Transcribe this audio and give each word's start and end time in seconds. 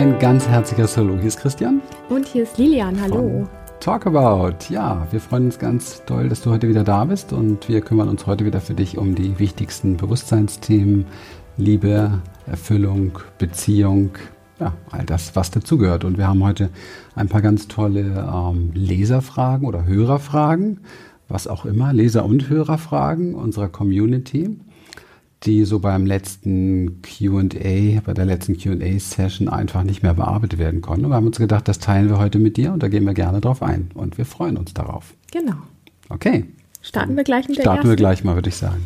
ein 0.00 0.18
ganz 0.18 0.48
herzliches 0.48 0.96
Hallo. 0.96 1.18
Hier 1.18 1.26
ist 1.26 1.38
Christian. 1.38 1.82
Und 2.08 2.26
hier 2.26 2.44
ist 2.44 2.56
Lilian. 2.56 2.98
Hallo. 3.02 3.46
Talk 3.80 4.06
About. 4.06 4.56
Ja, 4.70 5.06
wir 5.10 5.20
freuen 5.20 5.44
uns 5.44 5.58
ganz 5.58 6.02
doll, 6.06 6.30
dass 6.30 6.40
du 6.40 6.50
heute 6.50 6.70
wieder 6.70 6.84
da 6.84 7.04
bist 7.04 7.34
und 7.34 7.68
wir 7.68 7.82
kümmern 7.82 8.08
uns 8.08 8.26
heute 8.26 8.46
wieder 8.46 8.62
für 8.62 8.72
dich 8.72 8.96
um 8.96 9.14
die 9.14 9.38
wichtigsten 9.38 9.98
Bewusstseinsthemen. 9.98 11.04
Liebe, 11.58 12.22
Erfüllung, 12.46 13.18
Beziehung, 13.36 14.12
ja, 14.58 14.72
all 14.90 15.04
das, 15.04 15.36
was 15.36 15.50
dazugehört. 15.50 16.04
Und 16.04 16.16
wir 16.16 16.28
haben 16.28 16.42
heute 16.42 16.70
ein 17.14 17.28
paar 17.28 17.42
ganz 17.42 17.68
tolle 17.68 18.26
ähm, 18.26 18.70
Leserfragen 18.72 19.68
oder 19.68 19.84
Hörerfragen, 19.84 20.80
was 21.28 21.46
auch 21.46 21.66
immer, 21.66 21.92
Leser- 21.92 22.24
und 22.24 22.48
Hörerfragen 22.48 23.34
unserer 23.34 23.68
Community 23.68 24.56
die 25.44 25.64
so 25.64 25.78
beim 25.78 26.04
letzten 26.04 27.00
QA, 27.02 28.00
bei 28.04 28.12
der 28.14 28.26
letzten 28.26 28.58
QA-Session 28.58 29.48
einfach 29.48 29.82
nicht 29.84 30.02
mehr 30.02 30.14
bearbeitet 30.14 30.58
werden 30.58 30.82
konnten. 30.82 31.06
Und 31.06 31.12
wir 31.12 31.16
haben 31.16 31.26
uns 31.26 31.38
gedacht, 31.38 31.66
das 31.66 31.78
teilen 31.78 32.10
wir 32.10 32.18
heute 32.18 32.38
mit 32.38 32.56
dir 32.56 32.72
und 32.72 32.82
da 32.82 32.88
gehen 32.88 33.06
wir 33.06 33.14
gerne 33.14 33.40
drauf 33.40 33.62
ein. 33.62 33.90
Und 33.94 34.18
wir 34.18 34.26
freuen 34.26 34.58
uns 34.58 34.74
darauf. 34.74 35.14
Genau. 35.32 35.56
Okay. 36.10 36.44
Starten 36.82 37.16
wir 37.16 37.24
gleich 37.24 37.48
mit 37.48 37.56
der 37.56 37.62
Starten 37.62 37.78
ersten. 37.78 37.90
wir 37.90 37.96
gleich 37.96 38.24
mal, 38.24 38.34
würde 38.34 38.48
ich 38.48 38.56
sagen. 38.56 38.84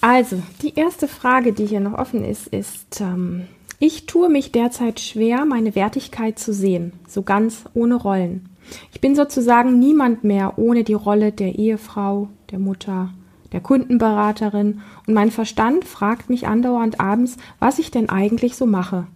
Also, 0.00 0.40
die 0.62 0.74
erste 0.74 1.08
Frage, 1.08 1.52
die 1.52 1.66
hier 1.66 1.80
noch 1.80 1.98
offen 1.98 2.24
ist, 2.24 2.46
ist, 2.46 3.00
ähm, 3.00 3.46
ich 3.80 4.06
tue 4.06 4.28
mich 4.28 4.52
derzeit 4.52 5.00
schwer, 5.00 5.44
meine 5.44 5.74
Wertigkeit 5.74 6.38
zu 6.38 6.52
sehen, 6.52 6.92
so 7.08 7.22
ganz 7.22 7.64
ohne 7.74 7.96
Rollen. 7.96 8.48
Ich 8.92 9.00
bin 9.00 9.16
sozusagen 9.16 9.78
niemand 9.78 10.24
mehr 10.24 10.58
ohne 10.58 10.84
die 10.84 10.94
Rolle 10.94 11.32
der 11.32 11.58
Ehefrau, 11.58 12.28
der 12.50 12.58
Mutter, 12.58 13.10
der 13.52 13.60
Kundenberaterin 13.60 14.80
und 15.06 15.14
mein 15.14 15.30
Verstand 15.30 15.84
fragt 15.84 16.30
mich 16.30 16.46
andauernd 16.46 17.00
abends, 17.00 17.36
was 17.58 17.78
ich 17.78 17.90
denn 17.90 18.08
eigentlich 18.08 18.56
so 18.56 18.66
mache. 18.66 19.06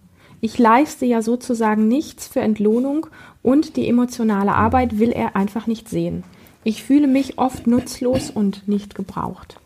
Ich 0.41 0.59
leiste 0.59 1.05
ja 1.05 1.21
sozusagen 1.21 1.87
nichts 1.87 2.27
für 2.27 2.41
Entlohnung 2.41 3.07
und 3.41 3.77
die 3.77 3.87
emotionale 3.87 4.53
Arbeit 4.53 4.99
will 4.99 5.11
er 5.11 5.35
einfach 5.35 5.67
nicht 5.67 5.87
sehen. 5.87 6.23
Ich 6.63 6.83
fühle 6.83 7.07
mich 7.07 7.37
oft 7.37 7.67
nutzlos 7.67 8.29
und 8.29 8.67
nicht 8.67 8.95
gebraucht. 8.95 9.57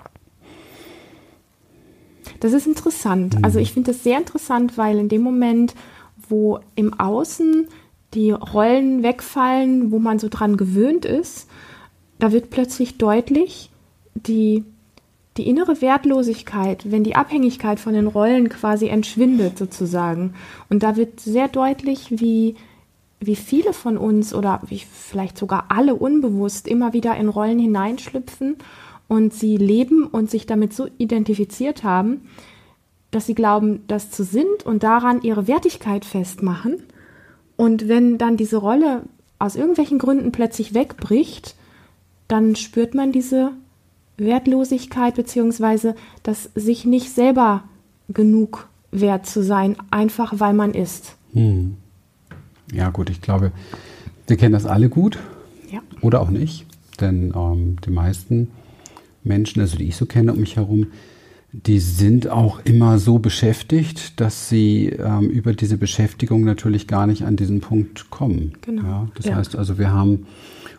Das 2.39 2.53
ist 2.53 2.67
interessant. 2.67 3.37
Also 3.43 3.59
ich 3.59 3.73
finde 3.73 3.91
das 3.91 4.03
sehr 4.03 4.17
interessant, 4.17 4.77
weil 4.77 4.99
in 4.99 5.09
dem 5.09 5.21
Moment, 5.21 5.73
wo 6.29 6.59
im 6.75 6.99
Außen 6.99 7.67
die 8.13 8.31
Rollen 8.31 9.03
wegfallen, 9.03 9.91
wo 9.91 9.99
man 9.99 10.19
so 10.19 10.27
dran 10.29 10.57
gewöhnt 10.57 11.05
ist, 11.05 11.49
da 12.19 12.31
wird 12.31 12.49
plötzlich 12.49 12.97
deutlich, 12.97 13.71
die, 14.25 14.63
die 15.37 15.47
innere 15.47 15.81
Wertlosigkeit, 15.81 16.91
wenn 16.91 17.03
die 17.03 17.15
Abhängigkeit 17.15 17.79
von 17.79 17.93
den 17.93 18.07
Rollen 18.07 18.49
quasi 18.49 18.87
entschwindet 18.87 19.57
sozusagen. 19.57 20.33
Und 20.69 20.83
da 20.83 20.95
wird 20.95 21.19
sehr 21.19 21.47
deutlich, 21.47 22.07
wie, 22.09 22.55
wie 23.19 23.35
viele 23.35 23.73
von 23.73 23.97
uns 23.97 24.33
oder 24.33 24.61
wie 24.67 24.79
vielleicht 24.79 25.37
sogar 25.37 25.65
alle 25.69 25.95
unbewusst 25.95 26.67
immer 26.67 26.93
wieder 26.93 27.15
in 27.17 27.29
Rollen 27.29 27.59
hineinschlüpfen 27.59 28.57
und 29.07 29.33
sie 29.33 29.57
leben 29.57 30.05
und 30.05 30.29
sich 30.29 30.45
damit 30.45 30.73
so 30.73 30.87
identifiziert 30.97 31.83
haben, 31.83 32.21
dass 33.11 33.25
sie 33.25 33.35
glauben, 33.35 33.83
das 33.87 34.11
zu 34.11 34.23
sind 34.23 34.65
und 34.65 34.83
daran 34.83 35.21
ihre 35.21 35.47
Wertigkeit 35.47 36.03
festmachen. 36.03 36.83
Und 37.55 37.87
wenn 37.87 38.17
dann 38.17 38.37
diese 38.37 38.57
Rolle 38.57 39.03
aus 39.39 39.55
irgendwelchen 39.55 39.97
Gründen 39.97 40.31
plötzlich 40.31 40.73
wegbricht, 40.73 41.55
dann 42.27 42.55
spürt 42.55 42.93
man 42.93 43.11
diese 43.11 43.51
Wertlosigkeit 44.17 45.15
beziehungsweise 45.15 45.95
das 46.23 46.49
sich 46.55 46.85
nicht 46.85 47.11
selber 47.11 47.63
genug 48.09 48.67
wert 48.91 49.25
zu 49.25 49.43
sein, 49.43 49.75
einfach 49.91 50.39
weil 50.39 50.53
man 50.53 50.73
ist. 50.73 51.15
Hm. 51.33 51.77
Ja 52.71 52.89
gut, 52.89 53.09
ich 53.09 53.21
glaube, 53.21 53.51
wir 54.27 54.37
kennen 54.37 54.53
das 54.53 54.65
alle 54.65 54.89
gut 54.89 55.19
Ja. 55.71 55.79
oder 56.01 56.21
auch 56.21 56.29
nicht, 56.29 56.65
denn 56.99 57.33
ähm, 57.35 57.77
die 57.85 57.91
meisten 57.91 58.49
Menschen, 59.23 59.61
also 59.61 59.77
die 59.77 59.87
ich 59.87 59.95
so 59.97 60.05
kenne 60.05 60.33
um 60.33 60.39
mich 60.39 60.55
herum, 60.55 60.87
die 61.65 61.79
sind 61.79 62.29
auch 62.29 62.59
immer 62.65 62.99
so 62.99 63.19
beschäftigt, 63.19 64.19
dass 64.19 64.47
sie 64.49 64.89
ähm, 64.89 65.29
über 65.29 65.53
diese 65.53 65.77
Beschäftigung 65.77 66.43
natürlich 66.43 66.87
gar 66.87 67.07
nicht 67.07 67.23
an 67.23 67.35
diesen 67.35 67.61
Punkt 67.61 68.09
kommen. 68.09 68.53
Genau. 68.61 68.83
Ja, 68.83 69.07
das 69.15 69.25
Ja. 69.25 69.35
heißt 69.35 69.55
also, 69.55 69.77
wir 69.77 69.91
haben, 69.91 70.27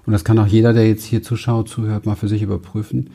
und 0.06 0.12
das 0.12 0.24
kann 0.24 0.38
auch 0.38 0.46
jeder, 0.46 0.72
der 0.72 0.86
jetzt 0.86 1.04
hier 1.04 1.22
zuschaut, 1.22 1.68
zuhört, 1.68 2.06
mal 2.06 2.14
für 2.14 2.28
sich 2.28 2.42
überprüfen, 2.42 3.10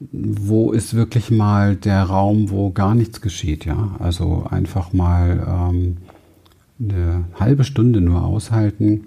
wo 0.00 0.70
ist 0.70 0.94
wirklich 0.94 1.30
mal 1.30 1.74
der 1.74 2.04
Raum, 2.04 2.50
wo 2.50 2.70
gar 2.70 2.94
nichts 2.94 3.20
geschieht, 3.20 3.64
ja. 3.64 3.96
Also 3.98 4.46
einfach 4.48 4.92
mal 4.92 5.44
ähm, 5.70 5.96
eine 6.80 7.24
halbe 7.40 7.64
Stunde 7.64 8.00
nur 8.00 8.22
aushalten, 8.24 9.06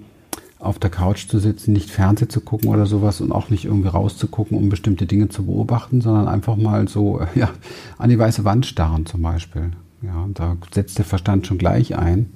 auf 0.61 0.77
der 0.77 0.91
Couch 0.91 1.27
zu 1.27 1.39
sitzen, 1.39 1.73
nicht 1.73 1.89
Fernsehen 1.89 2.29
zu 2.29 2.39
gucken 2.39 2.69
oder 2.69 2.85
sowas 2.85 3.19
und 3.19 3.31
auch 3.31 3.49
nicht 3.49 3.65
irgendwie 3.65 3.89
rauszugucken, 3.89 4.57
um 4.57 4.69
bestimmte 4.69 5.07
Dinge 5.07 5.29
zu 5.29 5.45
beobachten, 5.45 6.01
sondern 6.01 6.27
einfach 6.27 6.55
mal 6.55 6.87
so 6.87 7.21
ja, 7.35 7.49
an 7.97 8.09
die 8.09 8.19
weiße 8.19 8.45
Wand 8.45 8.65
starren 8.65 9.05
zum 9.05 9.21
Beispiel. 9.21 9.71
Ja, 10.01 10.23
und 10.23 10.39
da 10.39 10.57
setzt 10.73 10.97
der 10.97 11.05
Verstand 11.05 11.47
schon 11.47 11.57
gleich 11.57 11.97
ein 11.97 12.31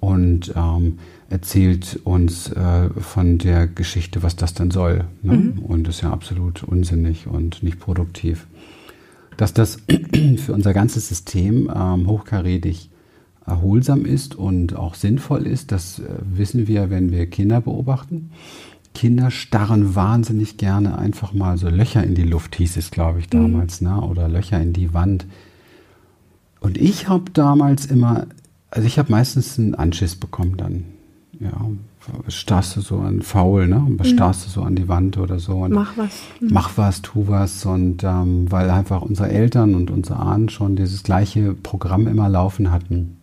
und 0.00 0.52
ähm, 0.54 0.98
erzählt 1.30 2.00
uns 2.04 2.50
äh, 2.50 2.90
von 2.90 3.38
der 3.38 3.66
Geschichte, 3.66 4.22
was 4.22 4.36
das 4.36 4.52
denn 4.52 4.70
soll. 4.70 5.04
Ne? 5.22 5.54
Und 5.62 5.86
das 5.86 5.96
ist 5.96 6.02
ja 6.02 6.10
absolut 6.10 6.62
unsinnig 6.62 7.26
und 7.26 7.62
nicht 7.62 7.80
produktiv. 7.80 8.46
Dass 9.38 9.54
das 9.54 9.78
für 10.36 10.52
unser 10.52 10.74
ganzes 10.74 11.08
System 11.08 11.70
ähm, 11.74 12.06
hochkarätig 12.06 12.90
erholsam 13.46 14.04
ist 14.04 14.34
und 14.34 14.74
auch 14.76 14.94
sinnvoll 14.94 15.46
ist, 15.46 15.72
das 15.72 15.98
äh, 15.98 16.04
wissen 16.24 16.66
wir, 16.66 16.90
wenn 16.90 17.10
wir 17.10 17.26
Kinder 17.26 17.60
beobachten. 17.60 18.30
Kinder 18.94 19.30
starren 19.30 19.94
wahnsinnig 19.94 20.56
gerne 20.56 20.96
einfach 20.98 21.32
mal 21.32 21.58
so 21.58 21.68
Löcher 21.68 22.04
in 22.04 22.14
die 22.14 22.22
Luft, 22.22 22.54
hieß 22.56 22.76
es, 22.76 22.90
glaube 22.90 23.18
ich, 23.18 23.28
damals, 23.28 23.80
ne? 23.80 24.00
oder 24.00 24.28
Löcher 24.28 24.60
in 24.60 24.72
die 24.72 24.94
Wand. 24.94 25.26
Und 26.60 26.78
ich 26.78 27.08
habe 27.08 27.30
damals 27.32 27.86
immer, 27.86 28.26
also 28.70 28.86
ich 28.86 28.98
habe 28.98 29.10
meistens 29.10 29.58
einen 29.58 29.74
Anschiss 29.74 30.14
bekommen 30.14 30.56
dann. 30.56 30.84
Ja, 31.40 31.50
starrst 32.28 32.76
du 32.76 32.80
so 32.80 32.98
an 32.98 33.20
faul, 33.20 33.66
ne? 33.66 33.78
Und 33.78 34.06
starrst 34.06 34.46
du 34.46 34.50
so 34.50 34.62
an 34.62 34.76
die 34.76 34.88
Wand 34.88 35.18
oder 35.18 35.40
so. 35.40 35.56
Und 35.56 35.72
Mach 35.72 35.96
was. 35.96 36.20
mach 36.40 36.78
was, 36.78 37.02
tu 37.02 37.26
was. 37.26 37.66
Und 37.66 38.04
ähm, 38.04 38.50
weil 38.50 38.70
einfach 38.70 39.02
unsere 39.02 39.30
Eltern 39.30 39.74
und 39.74 39.90
unsere 39.90 40.20
Ahnen 40.20 40.48
schon 40.48 40.76
dieses 40.76 41.02
gleiche 41.02 41.54
Programm 41.54 42.06
immer 42.06 42.28
laufen 42.28 42.70
hatten. 42.70 43.16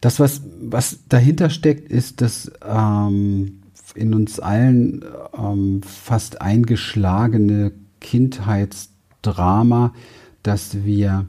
Das, 0.00 0.18
was, 0.18 0.42
was 0.60 1.00
dahinter 1.08 1.50
steckt, 1.50 1.90
ist 1.90 2.20
das 2.20 2.50
ähm, 2.66 3.60
in 3.94 4.14
uns 4.14 4.40
allen 4.40 5.04
ähm, 5.36 5.82
fast 5.82 6.40
eingeschlagene 6.40 7.72
Kindheitsdrama, 8.00 9.92
dass 10.42 10.84
wir 10.84 11.26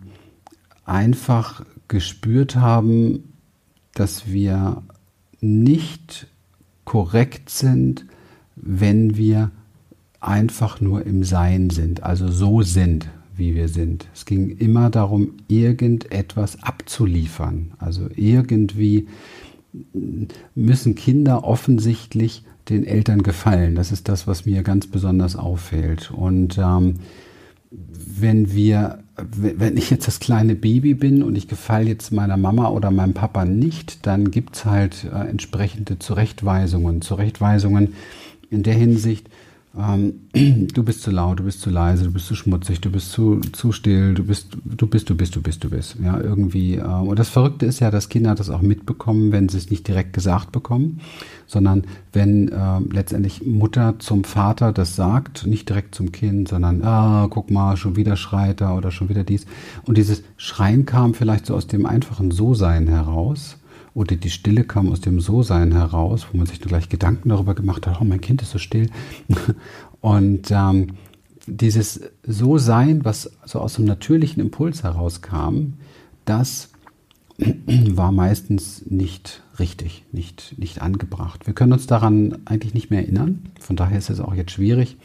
einfach 0.85 1.65
gespürt 1.87 2.55
haben, 2.55 3.33
dass 3.93 4.27
wir 4.27 4.83
nicht 5.41 6.27
korrekt 6.85 7.49
sind, 7.49 8.05
wenn 8.55 9.17
wir 9.17 9.51
einfach 10.21 10.79
nur 10.79 11.05
im 11.05 11.23
Sein 11.23 11.69
sind, 11.71 12.03
also 12.03 12.29
so 12.29 12.61
sind, 12.61 13.09
wie 13.41 13.56
wir 13.56 13.68
sind. 13.68 14.07
Es 14.13 14.25
ging 14.25 14.50
immer 14.57 14.90
darum, 14.90 15.34
irgendetwas 15.50 16.63
abzuliefern. 16.63 17.72
Also 17.79 18.07
irgendwie 18.16 19.07
müssen 20.56 20.96
Kinder 20.96 21.44
offensichtlich 21.44 22.44
den 22.69 22.85
Eltern 22.85 23.24
gefallen. 23.24 23.75
Das 23.75 23.91
ist 23.91 24.07
das, 24.07 24.28
was 24.28 24.46
mir 24.46 24.63
ganz 24.63 24.88
besonders 24.88 25.35
auffällt. 25.35 26.12
Und 26.12 26.57
ähm, 26.57 26.96
wenn 27.72 28.54
wir, 28.54 29.00
wenn 29.18 29.77
ich 29.77 29.89
jetzt 29.89 30.07
das 30.07 30.19
kleine 30.19 30.56
Baby 30.56 30.94
bin 30.94 31.24
und 31.24 31.36
ich 31.36 31.48
gefalle 31.48 31.88
jetzt 31.88 32.12
meiner 32.12 32.38
Mama 32.38 32.69
oder 32.69 32.92
meinem 32.92 33.13
Papa 33.13 33.45
nicht, 33.45 34.06
dann 34.06 34.30
gibt's 34.30 34.65
halt 34.65 35.06
äh, 35.06 35.27
entsprechende 35.27 35.98
Zurechtweisungen. 35.98 37.01
Zurechtweisungen 37.01 37.94
in 38.50 38.63
der 38.63 38.75
Hinsicht, 38.75 39.27
ähm, 39.77 40.27
du 40.73 40.83
bist 40.83 41.01
zu 41.01 41.12
laut, 41.12 41.39
du 41.39 41.44
bist 41.44 41.62
zu 41.62 41.69
leise, 41.69 42.03
du 42.03 42.12
bist 42.12 42.27
zu 42.27 42.35
schmutzig, 42.35 42.81
du 42.81 42.91
bist 42.91 43.12
zu, 43.12 43.39
zu 43.53 43.71
still, 43.71 44.13
du 44.13 44.23
bist, 44.23 44.57
du 44.65 44.85
bist, 44.85 45.09
du 45.09 45.15
bist, 45.15 45.35
du 45.35 45.41
bist, 45.41 45.63
du 45.63 45.69
bist. 45.69 45.95
Ja, 46.03 46.19
irgendwie. 46.19 46.75
Äh, 46.75 46.83
und 46.83 47.18
das 47.18 47.29
Verrückte 47.29 47.65
ist 47.65 47.79
ja, 47.79 47.89
dass 47.89 48.09
Kinder 48.09 48.35
das 48.35 48.50
auch 48.50 48.62
mitbekommen, 48.62 49.31
wenn 49.31 49.47
sie 49.47 49.57
es 49.57 49.69
nicht 49.69 49.88
direkt 49.88 50.12
gesagt 50.13 50.51
bekommen, 50.51 51.00
sondern 51.47 51.85
wenn 52.12 52.50
äh, 52.50 52.79
letztendlich 52.91 53.45
Mutter 53.45 53.95
zum 54.00 54.25
Vater 54.25 54.73
das 54.73 54.95
sagt, 54.97 55.47
nicht 55.47 55.69
direkt 55.69 55.95
zum 55.95 56.12
Kind, 56.12 56.50
sondern, 56.50 56.83
ah, 56.83 57.27
guck 57.29 57.50
mal, 57.50 57.77
schon 57.77 57.95
wieder 57.95 58.17
schreit 58.17 58.59
er 58.59 58.75
oder 58.75 58.91
schon 58.91 59.07
wieder 59.07 59.24
dies. 59.24 59.45
Und 59.85 59.97
dieses 59.97 60.24
Schreien 60.35 60.85
kam 60.85 61.13
vielleicht 61.13 61.45
so 61.45 61.56
aus 61.56 61.67
dem 61.67 61.85
einfachen 61.85 62.31
So-Sein 62.31 62.88
heraus 62.88 63.57
oder 63.93 64.15
die 64.15 64.29
Stille 64.29 64.63
kam 64.63 64.89
aus 64.89 65.01
dem 65.01 65.19
So-Sein 65.19 65.73
heraus, 65.73 66.27
wo 66.31 66.38
man 66.38 66.47
sich 66.47 66.59
dann 66.59 66.69
gleich 66.69 66.89
Gedanken 66.89 67.29
darüber 67.29 67.55
gemacht 67.55 67.88
hat, 67.88 67.99
oh, 67.99 68.05
mein 68.05 68.21
Kind 68.21 68.41
ist 68.41 68.51
so 68.51 68.57
still. 68.57 68.89
Und 70.01 70.49
ähm, 70.51 70.88
dieses 71.47 72.01
So-Sein, 72.25 73.03
was 73.03 73.31
so 73.45 73.59
aus 73.59 73.75
dem 73.75 73.85
natürlichen 73.85 74.41
Impuls 74.41 74.83
herauskam, 74.83 75.73
das 76.25 76.69
war 77.67 78.11
meistens 78.11 78.85
nicht 78.85 79.41
richtig, 79.59 80.05
nicht, 80.11 80.55
nicht 80.57 80.81
angebracht. 80.81 81.47
Wir 81.47 81.53
können 81.53 81.73
uns 81.73 81.88
daran 81.88 82.38
eigentlich 82.45 82.73
nicht 82.73 82.91
mehr 82.91 83.01
erinnern. 83.01 83.49
Von 83.59 83.75
daher 83.75 83.97
ist 83.97 84.09
es 84.09 84.19
auch 84.19 84.33
jetzt 84.33 84.51
schwierig, 84.51 84.97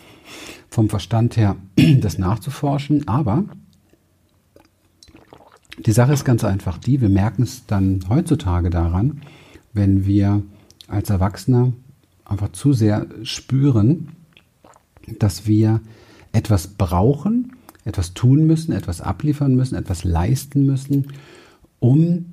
vom 0.71 0.89
Verstand 0.89 1.37
her 1.37 1.57
das 2.01 2.19
nachzuforschen. 2.19 3.09
Aber 3.09 3.45
die 5.79 5.93
Sache 5.93 6.13
ist 6.13 6.25
ganz 6.25 6.45
einfach 6.45 6.79
die, 6.79 7.01
wir 7.01 7.09
merken 7.09 7.43
es 7.43 7.67
dann 7.67 8.01
heutzutage 8.09 8.71
daran, 8.71 9.21
wenn 9.73 10.07
wir 10.07 10.43
als 10.89 11.11
Erwachsene 11.11 11.73
einfach 12.25 12.53
zu 12.53 12.73
sehr 12.73 13.07
spüren, 13.23 14.09
dass 15.19 15.47
wir 15.47 15.81
etwas 16.33 16.69
brauchen, 16.69 17.53
etwas 17.85 18.15
tun 18.15 18.47
müssen, 18.47 18.73
etwas 18.73 19.01
abliefern 19.01 19.55
müssen, 19.55 19.77
etwas 19.77 20.05
leisten 20.05 20.67
müssen, 20.67 21.13
um 21.79 22.27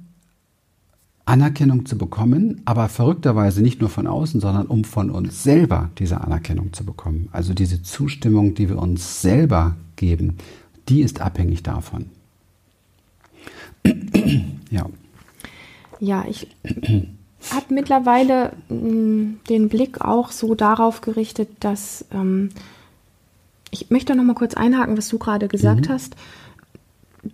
Anerkennung 1.26 1.86
zu 1.86 1.98
bekommen, 1.98 2.62
aber 2.66 2.90
verrückterweise 2.90 3.62
nicht 3.62 3.80
nur 3.80 3.90
von 3.90 4.08
außen, 4.08 4.42
sondern 4.42 4.68
um 4.68 4.84
von 4.84 5.10
uns 5.10 5.44
selber 5.44 5.90
diese 5.98 6.20
Anerkennung 6.22 6.74
zu 6.74 6.86
bekommen. 6.86 7.30
Also 7.32 7.54
diese 7.54 7.82
Zustimmung, 7.82 8.56
die 8.56 8.68
wir 8.68 8.78
uns 8.78 9.22
selber 9.22 9.78
geben, 9.96 10.38
die 10.90 11.02
ist 11.02 11.22
abhängig 11.22 11.64
davon. 11.64 12.08
Ja. 14.70 14.86
Ja, 16.00 16.26
ich 16.28 16.48
habe 17.52 17.74
mittlerweile 17.74 18.54
mh, 18.70 18.76
mm, 18.78 19.40
den 19.50 19.70
Blick 19.70 20.02
auch 20.02 20.32
so 20.32 20.56
darauf 20.56 21.02
gerichtet, 21.02 21.50
dass 21.60 22.06
ähm, 22.14 22.50
ich 23.72 23.90
möchte 23.90 24.16
noch 24.16 24.24
mal 24.24 24.36
kurz 24.36 24.54
einhaken, 24.54 24.98
was 24.98 25.08
du 25.10 25.18
gerade 25.18 25.48
gesagt 25.48 25.88
mhm. 25.88 25.94
hast 25.94 26.16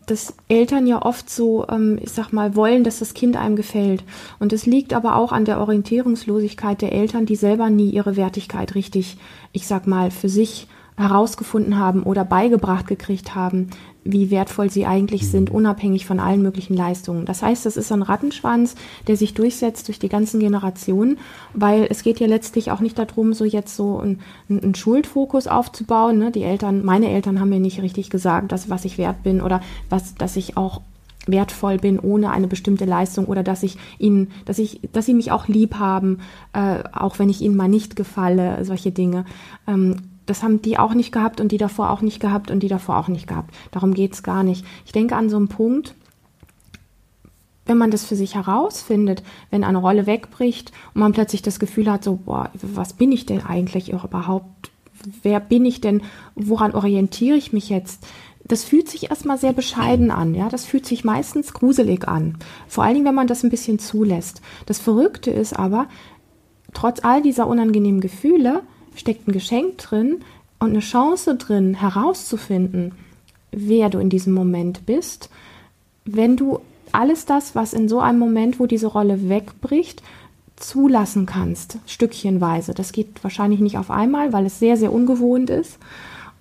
dass 0.06 0.36
Eltern 0.48 0.86
ja 0.86 1.02
oft 1.04 1.30
so, 1.30 1.66
ähm, 1.68 2.00
ich 2.02 2.12
sag 2.12 2.32
mal, 2.32 2.56
wollen, 2.56 2.84
dass 2.84 3.00
das 3.00 3.14
Kind 3.14 3.36
einem 3.36 3.56
gefällt. 3.56 4.04
Und 4.38 4.54
es 4.54 4.66
liegt 4.66 4.94
aber 4.94 5.16
auch 5.16 5.32
an 5.32 5.46
der 5.46 5.60
Orientierungslosigkeit 5.60 6.82
der 6.82 6.92
Eltern, 6.92 7.26
die 7.26 7.36
selber 7.36 7.70
nie 7.70 7.90
ihre 7.90 8.16
Wertigkeit 8.16 8.76
richtig, 8.76 9.18
ich 9.52 9.66
sag 9.66 9.88
mal, 9.88 10.12
für 10.12 10.30
sich 10.30 10.68
herausgefunden 11.00 11.80
haben 11.80 12.04
oder 12.04 12.26
beigebracht 12.26 12.86
gekriegt 12.86 13.34
haben, 13.34 13.70
wie 14.04 14.32
wertvoll 14.32 14.70
sie 14.70 14.86
eigentlich 14.86 15.30
sind, 15.30 15.50
mhm. 15.50 15.56
unabhängig 15.56 16.06
von 16.06 16.20
allen 16.20 16.42
möglichen 16.42 16.76
Leistungen. 16.76 17.26
Das 17.26 17.42
heißt, 17.42 17.66
das 17.66 17.78
ist 17.78 17.92
ein 17.92 18.02
Rattenschwanz, 18.02 18.76
der 19.08 19.16
sich 19.16 19.34
durchsetzt 19.34 19.88
durch 19.88 19.98
die 19.98 20.10
ganzen 20.10 20.42
Generationen, 20.42 21.18
weil 21.54 21.88
es 21.90 22.04
geht 22.04 22.20
ja 22.20 22.28
letztlich 22.28 22.72
auch 22.72 22.82
nicht 22.82 23.00
darum, 23.00 23.34
so 23.34 23.46
jetzt 23.46 23.78
so 23.78 24.00
einen, 24.00 24.20
einen 24.50 24.76
Schuldfokus 24.76 25.48
aufzubauen. 25.48 26.18
Ne? 26.18 26.32
Die 26.32 26.44
Eltern, 26.44 26.84
meine 26.84 27.10
Eltern 27.10 27.40
haben 27.40 27.50
mir 27.50 27.62
nicht 27.62 27.82
richtig 27.82 28.10
gesagt, 28.10 28.52
dass 28.52 28.70
was 28.70 28.84
ich 28.84 28.98
wert 28.98 29.24
bin 29.24 29.42
oder 29.42 29.62
was, 29.90 30.16
dass 30.16 30.36
ich 30.36 30.58
auch 30.58 30.82
wertvoll 31.28 31.78
bin 31.78 32.00
ohne 32.00 32.32
eine 32.32 32.48
bestimmte 32.48 32.86
Leistung 32.86 33.26
oder 33.26 33.44
dass 33.44 33.64
ich 33.64 33.78
ihnen, 34.00 34.32
dass 34.46 34.60
ich, 34.60 34.82
dass 34.92 35.06
sie 35.06 35.14
mich 35.14 35.32
auch 35.32 35.48
lieb 35.48 35.76
haben, 35.76 36.20
äh, 36.54 36.84
auch 36.92 37.20
wenn 37.20 37.30
ich 37.30 37.42
ihnen 37.42 37.56
mal 37.56 37.70
nicht 37.70 37.96
gefalle, 37.96 38.66
solche 38.66 38.92
Dinge. 38.92 39.26
Ähm, 39.68 39.98
das 40.30 40.44
haben 40.44 40.62
die 40.62 40.78
auch 40.78 40.94
nicht 40.94 41.12
gehabt 41.12 41.42
und 41.42 41.52
die 41.52 41.58
davor 41.58 41.90
auch 41.90 42.02
nicht 42.02 42.20
gehabt 42.20 42.52
und 42.52 42.62
die 42.62 42.68
davor 42.68 42.98
auch 42.98 43.08
nicht 43.08 43.28
gehabt. 43.28 43.54
Darum 43.72 43.94
geht 43.94 44.14
es 44.14 44.24
gar 44.24 44.44
nicht. 44.44 44.66
Ich 44.86 44.92
denke 44.92 45.16
an 45.16 45.30
so 45.30 45.38
einen 45.38 45.48
Punkt, 45.48 45.96
wenn 47.66 47.78
man 47.78 47.92
das 47.92 48.06
für 48.06 48.16
sich 48.16 48.36
herausfindet, 48.36 49.24
wenn 49.52 49.64
eine 49.64 49.78
Rolle 49.78 50.06
wegbricht 50.06 50.72
und 50.94 51.02
man 51.02 51.14
plötzlich 51.14 51.42
das 51.42 51.60
Gefühl 51.60 51.90
hat, 51.90 52.04
so, 52.04 52.16
boah, 52.16 52.50
was 52.62 52.94
bin 52.94 53.12
ich 53.12 53.26
denn 53.26 53.46
eigentlich 53.46 53.92
überhaupt? 53.92 54.72
Wer 55.22 55.40
bin 55.40 55.66
ich 55.66 55.82
denn? 55.82 56.02
Woran 56.36 56.74
orientiere 56.74 57.38
ich 57.38 57.54
mich 57.54 57.70
jetzt? 57.70 58.06
Das 58.44 58.64
fühlt 58.64 58.90
sich 58.90 59.12
erstmal 59.12 59.38
sehr 59.38 59.54
bescheiden 59.54 60.10
an, 60.10 60.34
ja. 60.34 60.50
Das 60.50 60.66
fühlt 60.66 60.86
sich 60.86 61.04
meistens 61.04 61.54
gruselig 61.54 62.08
an. 62.08 62.38
Vor 62.68 62.84
allen 62.84 62.96
Dingen, 62.96 63.06
wenn 63.06 63.16
man 63.16 63.28
das 63.28 63.44
ein 63.44 63.52
bisschen 63.52 63.78
zulässt. 63.78 64.42
Das 64.66 64.80
Verrückte 64.80 65.30
ist 65.30 65.58
aber, 65.58 65.88
trotz 66.74 67.04
all 67.04 67.22
dieser 67.22 67.48
unangenehmen 67.48 68.02
Gefühle, 68.02 68.64
steckt 68.96 69.28
ein 69.28 69.32
Geschenk 69.32 69.78
drin 69.78 70.22
und 70.60 70.70
eine 70.70 70.80
Chance 70.80 71.36
drin, 71.36 71.74
herauszufinden, 71.76 72.94
wer 73.52 73.90
du 73.90 74.00
in 74.00 74.10
diesem 74.10 74.34
Moment 74.34 74.86
bist, 74.86 75.30
wenn 76.06 76.38
du 76.38 76.60
alles 76.92 77.26
das, 77.26 77.56
was 77.56 77.74
in 77.74 77.88
so 77.88 78.00
einem 78.00 78.20
Moment, 78.20 78.60
wo 78.60 78.66
diese 78.66 78.88
Rolle 78.88 79.30
wegbricht, 79.30 80.02
zulassen 80.56 81.26
kannst, 81.26 81.78
stückchenweise. 81.86 82.74
Das 82.74 82.92
geht 82.92 83.24
wahrscheinlich 83.24 83.60
nicht 83.62 83.78
auf 83.78 83.90
einmal, 83.90 84.34
weil 84.34 84.46
es 84.46 84.60
sehr, 84.60 84.76
sehr 84.76 84.92
ungewohnt 84.92 85.50
ist 85.50 85.78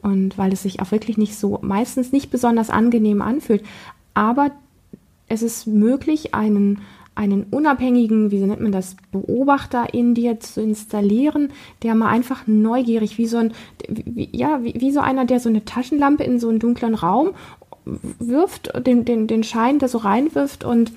und 0.03 0.37
weil 0.39 0.53
es 0.53 0.63
sich 0.63 0.81
auch 0.81 0.91
wirklich 0.91 1.19
nicht 1.19 1.37
so, 1.37 1.59
meistens 1.63 2.13
nicht 2.13 2.31
besonders 2.31 2.71
angenehm 2.71 3.23
anfühlt. 3.23 3.65
Aber 4.15 4.51
es 5.29 5.43
ist 5.43 5.67
möglich, 5.67 6.35
einen 6.35 6.81
einen 7.19 7.45
unabhängigen, 7.51 8.31
wie 8.31 8.39
nennt 8.39 8.61
man 8.61 8.71
das, 8.71 8.97
Beobachter 9.11 9.93
in 9.93 10.15
dir 10.15 10.39
zu 10.39 10.63
installieren, 10.63 11.51
der 11.83 11.97
mal 11.97 12.09
einfach 12.09 12.47
neugierig, 12.47 13.19
wie 13.19 13.27
so 13.27 13.39
ein, 13.39 13.53
wie, 13.89 14.29
ja, 14.33 14.63
wie, 14.63 14.75
wie 14.81 14.93
so 14.93 15.01
einer, 15.01 15.25
der 15.25 15.41
so 15.41 15.49
eine 15.49 15.65
Taschenlampe 15.65 16.23
in 16.23 16.39
so 16.39 16.49
einen 16.49 16.61
dunklen 16.61 16.95
Raum 16.95 17.31
wirft, 17.85 18.71
den, 18.87 19.05
den, 19.05 19.27
den 19.27 19.43
Schein 19.43 19.81
da 19.81 19.89
so 19.89 19.99
reinwirft 19.99 20.63
und 20.63 20.93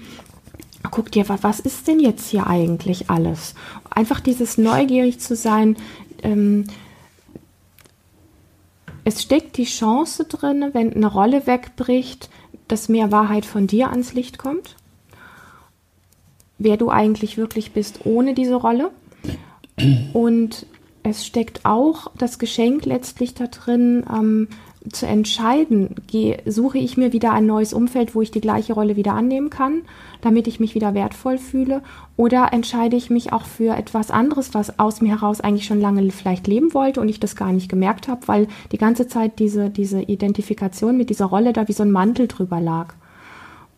guckt 0.91 1.15
dir, 1.15 1.25
was 1.27 1.59
ist 1.59 1.88
denn 1.88 2.00
jetzt 2.00 2.29
hier 2.29 2.45
eigentlich 2.45 3.09
alles? 3.09 3.56
Einfach 3.89 4.19
dieses 4.19 4.59
neugierig 4.59 5.19
zu 5.19 5.35
sein, 5.35 5.75
ähm, 6.21 6.65
es 9.03 9.24
steckt 9.24 9.57
die 9.57 9.65
Chance 9.65 10.25
drin, 10.25 10.69
wenn 10.74 10.94
eine 10.94 11.07
Rolle 11.07 11.47
wegbricht, 11.47 12.29
dass 12.67 12.89
mehr 12.89 13.12
Wahrheit 13.12 13.45
von 13.45 13.65
dir 13.65 13.89
ans 13.89 14.13
Licht 14.13 14.38
kommt 14.38 14.75
wer 16.63 16.77
du 16.77 16.89
eigentlich 16.89 17.37
wirklich 17.37 17.71
bist 17.71 18.05
ohne 18.05 18.33
diese 18.33 18.55
Rolle. 18.55 18.91
Und 20.13 20.65
es 21.03 21.25
steckt 21.25 21.65
auch 21.65 22.11
das 22.17 22.37
Geschenk 22.37 22.85
letztlich 22.85 23.33
da 23.33 23.47
drin, 23.47 24.05
ähm, 24.11 24.47
zu 24.91 25.05
entscheiden, 25.05 25.95
gehe, 26.07 26.39
suche 26.45 26.79
ich 26.79 26.97
mir 26.97 27.13
wieder 27.13 27.33
ein 27.33 27.45
neues 27.45 27.71
Umfeld, 27.71 28.15
wo 28.15 28.21
ich 28.21 28.31
die 28.31 28.41
gleiche 28.41 28.73
Rolle 28.73 28.95
wieder 28.95 29.13
annehmen 29.13 29.51
kann, 29.51 29.83
damit 30.21 30.47
ich 30.47 30.59
mich 30.59 30.73
wieder 30.73 30.95
wertvoll 30.95 31.37
fühle, 31.37 31.83
oder 32.17 32.51
entscheide 32.51 32.95
ich 32.95 33.11
mich 33.11 33.31
auch 33.31 33.45
für 33.45 33.75
etwas 33.75 34.09
anderes, 34.09 34.55
was 34.55 34.79
aus 34.79 35.01
mir 35.01 35.09
heraus 35.09 35.39
eigentlich 35.39 35.65
schon 35.65 35.79
lange 35.79 36.09
vielleicht 36.11 36.47
leben 36.47 36.73
wollte 36.73 36.99
und 36.99 37.09
ich 37.09 37.19
das 37.19 37.35
gar 37.35 37.51
nicht 37.53 37.69
gemerkt 37.69 38.07
habe, 38.07 38.27
weil 38.27 38.47
die 38.71 38.79
ganze 38.79 39.07
Zeit 39.07 39.37
diese, 39.37 39.69
diese 39.69 40.01
Identifikation 40.01 40.97
mit 40.97 41.11
dieser 41.11 41.25
Rolle 41.25 41.53
da 41.53 41.67
wie 41.67 41.73
so 41.73 41.83
ein 41.83 41.91
Mantel 41.91 42.27
drüber 42.27 42.59
lag. 42.59 42.95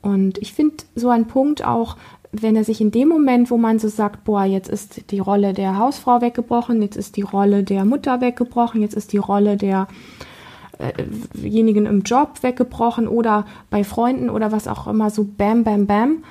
Und 0.01 0.37
ich 0.37 0.53
finde 0.53 0.77
so 0.95 1.09
ein 1.09 1.27
Punkt 1.27 1.65
auch, 1.65 1.97
wenn 2.33 2.55
er 2.55 2.63
sich 2.63 2.81
in 2.81 2.89
dem 2.89 3.09
Moment, 3.09 3.51
wo 3.51 3.57
man 3.57 3.77
so 3.77 3.87
sagt, 3.87 4.23
boah, 4.23 4.43
jetzt 4.43 4.67
ist 4.67 5.11
die 5.11 5.19
Rolle 5.19 5.53
der 5.53 5.77
Hausfrau 5.77 6.19
weggebrochen, 6.19 6.81
jetzt 6.81 6.97
ist 6.97 7.15
die 7.15 7.21
Rolle 7.21 7.63
der 7.63 7.85
Mutter 7.85 8.21
weggebrochen, 8.21 8.81
jetzt 8.81 8.95
ist 8.95 9.13
die 9.13 9.19
Rolle 9.19 9.55
derjenigen 9.55 11.85
äh 11.85 11.89
im 11.89 12.01
Job 12.01 12.41
weggebrochen 12.41 13.07
oder 13.07 13.45
bei 13.69 13.83
Freunden 13.83 14.31
oder 14.31 14.51
was 14.51 14.67
auch 14.67 14.87
immer, 14.87 15.11
so 15.11 15.27
bam, 15.37 15.63
bam, 15.63 15.85
bam. 15.85 16.23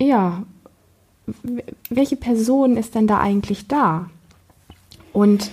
Ja, 0.00 0.42
welche 1.88 2.16
Person 2.16 2.76
ist 2.76 2.96
denn 2.96 3.06
da 3.06 3.20
eigentlich 3.20 3.68
da? 3.68 4.10
Und 5.12 5.52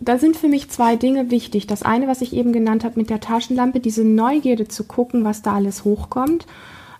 da 0.00 0.18
sind 0.18 0.36
für 0.36 0.48
mich 0.48 0.70
zwei 0.70 0.96
Dinge 0.96 1.30
wichtig. 1.30 1.66
Das 1.66 1.82
eine, 1.82 2.08
was 2.08 2.22
ich 2.22 2.32
eben 2.32 2.54
genannt 2.54 2.82
habe 2.82 2.98
mit 2.98 3.10
der 3.10 3.20
Taschenlampe, 3.20 3.80
diese 3.80 4.04
Neugierde 4.04 4.68
zu 4.68 4.84
gucken, 4.84 5.24
was 5.24 5.42
da 5.42 5.52
alles 5.52 5.84
hochkommt 5.84 6.46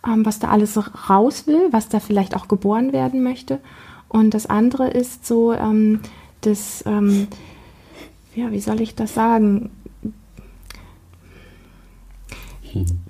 was 0.03 0.39
da 0.39 0.49
alles 0.49 0.79
raus 1.09 1.47
will, 1.47 1.69
was 1.73 1.89
da 1.89 2.01
vielleicht 2.01 2.37
auch 2.37 2.49
geboren 2.49 2.93
werden 2.93 3.23
möchte. 3.23 3.61
Und 4.09 4.35
das 4.35 4.47
andere 4.47 4.89
ist 4.89 5.27
so, 5.27 5.53
ähm, 5.53 6.01
das, 6.41 6.85
ähm, 6.87 7.29
ja, 8.35 8.53
wie 8.53 8.61
soll 8.61 8.81
ich 8.81 8.95
das 8.95 9.15
sagen? 9.15 9.71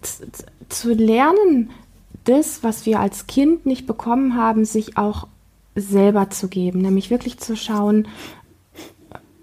Zu, 0.00 0.26
zu 0.68 0.92
lernen, 0.92 1.70
das, 2.24 2.62
was 2.62 2.86
wir 2.86 3.00
als 3.00 3.26
Kind 3.26 3.66
nicht 3.66 3.86
bekommen 3.86 4.36
haben, 4.36 4.64
sich 4.64 4.96
auch 4.96 5.28
selber 5.74 6.30
zu 6.30 6.48
geben, 6.48 6.80
nämlich 6.80 7.10
wirklich 7.10 7.38
zu 7.38 7.56
schauen, 7.56 8.08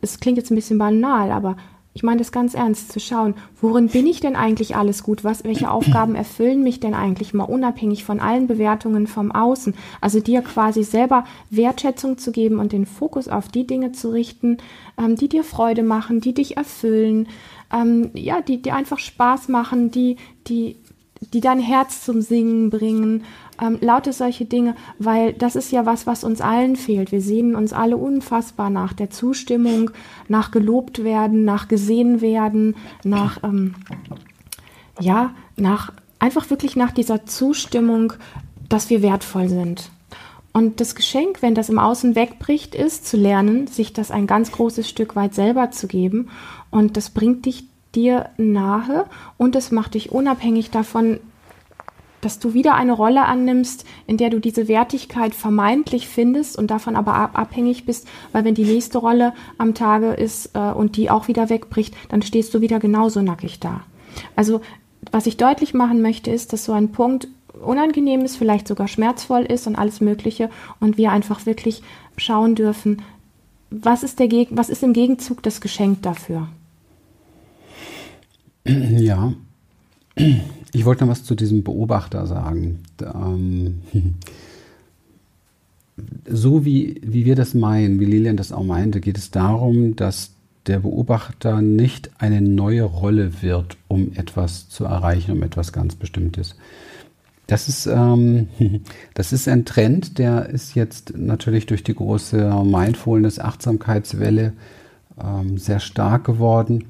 es 0.02 0.20
klingt 0.20 0.38
jetzt 0.38 0.52
ein 0.52 0.56
bisschen 0.56 0.78
banal, 0.78 1.32
aber 1.32 1.56
ich 1.96 2.02
meine 2.02 2.18
das 2.18 2.32
ganz 2.32 2.56
ernst, 2.56 2.92
zu 2.92 3.00
schauen, 3.00 3.36
worin 3.62 3.88
bin 3.88 4.08
ich 4.08 4.20
denn 4.20 4.36
eigentlich 4.36 4.76
alles 4.76 5.04
gut? 5.04 5.24
Was, 5.24 5.44
welche 5.44 5.70
Aufgaben 5.70 6.16
erfüllen 6.16 6.64
mich 6.64 6.80
denn 6.80 6.96
eigentlich 6.96 7.34
mal 7.34 7.44
unabhängig 7.44 8.04
von 8.04 8.20
allen 8.20 8.48
Bewertungen 8.48 9.06
vom 9.06 9.32
Außen? 9.32 9.76
Also 10.02 10.20
dir 10.20 10.42
quasi 10.42 10.84
selber 10.84 11.24
Wertschätzung 11.52 12.18
zu 12.18 12.32
geben 12.32 12.58
und 12.58 12.72
den 12.72 12.88
Fokus 12.88 13.28
auf 13.28 13.48
die 13.48 13.68
Dinge 13.68 13.92
zu 13.92 14.12
richten, 14.12 14.58
ähm, 14.98 15.16
die 15.16 15.30
dir 15.30 15.44
Freude 15.44 15.84
machen, 15.84 16.20
die 16.20 16.34
dich 16.34 16.58
erfüllen, 16.58 17.28
ähm, 17.72 18.10
ja, 18.16 18.42
die 18.42 18.62
dir 18.62 18.76
einfach 18.76 19.00
Spaß 19.00 19.50
machen, 19.50 19.92
die, 19.92 20.18
die, 20.48 20.78
die 21.32 21.42
dein 21.42 21.60
Herz 21.60 22.04
zum 22.04 22.22
Singen 22.22 22.70
bringen 22.70 23.24
ähm, 23.62 23.78
lauter 23.82 24.14
solche 24.14 24.46
Dinge, 24.46 24.76
weil 25.00 25.34
das 25.34 25.56
ist 25.56 25.72
ja 25.72 25.86
was, 25.86 26.08
was 26.08 26.24
uns 26.24 26.42
allen 26.42 26.76
fehlt. 26.76 27.12
Wir 27.12 27.22
sehnen 27.22 27.56
uns 27.56 27.74
alle 27.74 27.98
unfassbar 27.98 28.70
nach 28.70 28.94
der 28.94 29.10
Zustimmung, 29.10 29.92
nach 30.28 30.52
gelobt 30.52 31.04
werden, 31.04 31.46
nach 31.46 31.68
gesehen 31.68 32.22
werden, 32.22 32.76
nach, 33.04 33.44
ähm, 33.44 33.76
ja, 35.00 35.34
nach, 35.56 35.94
einfach 36.20 36.50
wirklich 36.50 36.76
nach 36.76 36.92
dieser 36.92 37.26
Zustimmung, 37.26 38.14
dass 38.70 38.90
wir 38.90 39.02
wertvoll 39.02 39.50
sind. 39.50 39.92
Und 40.52 40.80
das 40.80 40.94
Geschenk, 40.94 41.42
wenn 41.42 41.56
das 41.56 41.70
im 41.70 41.80
Außen 41.80 42.16
wegbricht, 42.16 42.76
ist 42.76 43.08
zu 43.08 43.18
lernen, 43.18 43.66
sich 43.66 43.92
das 43.92 44.12
ein 44.12 44.28
ganz 44.28 44.52
großes 44.52 44.88
Stück 44.88 45.16
weit 45.16 45.34
selber 45.34 45.72
zu 45.72 45.88
geben. 45.88 46.30
Und 46.70 46.96
das 46.96 47.10
bringt 47.10 47.48
dich 47.48 47.66
dir 47.96 48.30
nahe 48.38 49.06
und 49.38 49.56
es 49.56 49.72
macht 49.72 49.94
dich 49.94 50.12
unabhängig 50.12 50.72
davon, 50.72 51.20
dass 52.24 52.40
du 52.40 52.54
wieder 52.54 52.76
eine 52.76 52.94
Rolle 52.94 53.26
annimmst, 53.26 53.86
in 54.08 54.18
der 54.18 54.30
du 54.30 54.40
diese 54.40 54.68
Wertigkeit 54.68 55.36
vermeintlich 55.36 56.08
findest 56.08 56.58
und 56.58 56.72
davon 56.72 56.96
aber 56.96 57.36
abhängig 57.36 57.86
bist, 57.86 58.08
weil 58.32 58.46
wenn 58.46 58.56
die 58.56 58.64
nächste 58.64 58.98
Rolle 58.98 59.34
am 59.58 59.74
Tage 59.74 60.14
ist 60.14 60.52
äh, 60.54 60.72
und 60.72 60.96
die 60.96 61.10
auch 61.10 61.28
wieder 61.28 61.50
wegbricht, 61.50 61.94
dann 62.10 62.22
stehst 62.22 62.54
du 62.54 62.62
wieder 62.62 62.80
genauso 62.80 63.22
nackig 63.22 63.60
da. 63.60 63.82
Also 64.36 64.62
was 65.12 65.26
ich 65.26 65.38
deutlich 65.38 65.74
machen 65.74 66.02
möchte, 66.02 66.32
ist, 66.32 66.54
dass 66.54 66.66
so 66.66 66.72
ein 66.72 66.92
Punkt 66.92 67.28
unangenehm 67.62 68.22
ist, 68.22 68.38
vielleicht 68.38 68.68
sogar 68.68 68.88
schmerzvoll 68.88 69.44
ist 69.44 69.68
und 69.68 69.76
alles 69.76 70.02
Mögliche 70.02 70.50
und 70.80 70.98
wir 70.98 71.12
einfach 71.12 71.46
wirklich 71.46 71.84
schauen 72.18 72.56
dürfen, 72.56 73.02
was 73.70 74.04
ist, 74.04 74.20
der 74.20 74.30
was 74.52 74.70
ist 74.70 74.84
im 74.84 74.94
Gegenzug 74.94 75.42
das 75.44 75.60
Geschenk 75.60 76.04
dafür? 76.04 76.48
Ja, 78.66 79.34
ich 80.74 80.86
wollte 80.86 81.04
noch 81.04 81.12
was 81.12 81.24
zu 81.24 81.36
diesem 81.36 81.64
Beobachter 81.64 82.26
sagen. 82.28 82.80
Ähm, 83.02 83.82
so 86.28 86.66
wie, 86.66 87.02
wie 87.04 87.26
wir 87.26 87.36
das 87.36 87.54
meinen, 87.54 88.00
wie 88.00 88.06
Lilian 88.06 88.38
das 88.38 88.52
auch 88.52 88.64
meinte, 88.64 89.00
geht 89.02 89.18
es 89.18 89.32
darum, 89.32 89.96
dass 89.96 90.32
der 90.68 90.80
Beobachter 90.80 91.62
nicht 91.62 92.12
eine 92.20 92.42
neue 92.42 92.84
Rolle 92.84 93.42
wird, 93.42 93.78
um 93.88 94.14
etwas 94.14 94.70
zu 94.70 94.86
erreichen, 94.86 95.32
um 95.32 95.44
etwas 95.44 95.74
ganz 95.74 95.96
Bestimmtes. 95.96 96.56
Das 97.48 97.68
ist, 97.68 97.86
ähm, 97.86 98.48
das 99.14 99.34
ist 99.34 99.48
ein 99.48 99.66
Trend, 99.66 100.18
der 100.18 100.48
ist 100.50 100.76
jetzt 100.76 101.18
natürlich 101.18 101.66
durch 101.66 101.84
die 101.84 101.96
große 101.96 102.64
Mindfulness-Achtsamkeitswelle 102.64 104.54
ähm, 105.22 105.58
sehr 105.58 105.80
stark 105.80 106.24
geworden, 106.24 106.86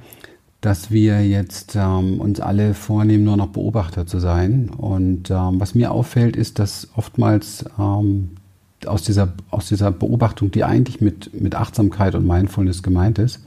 dass 0.64 0.92
wir 0.92 1.28
jetzt 1.28 1.76
ähm, 1.76 2.22
uns 2.22 2.40
alle 2.40 2.74
vornehmen, 2.74 3.26
nur 3.26 3.36
noch 3.36 3.50
Beobachter 3.50 4.08
zu 4.08 4.20
sein. 4.20 4.70
Und 4.70 5.30
ähm, 5.30 5.60
was 5.60 5.76
mir 5.76 5.92
auffällt, 5.92 6.38
ist, 6.38 6.58
dass 6.58 6.88
oftmals 6.96 7.66
ähm, 7.78 8.38
aus, 8.86 9.04
dieser, 9.04 9.34
aus 9.52 9.68
dieser 9.68 9.92
Beobachtung, 9.92 10.52
die 10.52 10.64
eigentlich 10.64 11.02
mit, 11.02 11.40
mit 11.40 11.56
Achtsamkeit 11.56 12.16
und 12.16 12.26
Mindfulness 12.26 12.82
gemeint 12.82 13.20
ist, 13.20 13.42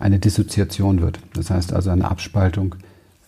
eine 0.00 0.18
Dissoziation 0.18 1.00
wird. 1.00 1.20
Das 1.32 1.50
heißt 1.50 1.72
also 1.72 1.90
eine 1.90 2.10
Abspaltung 2.10 2.74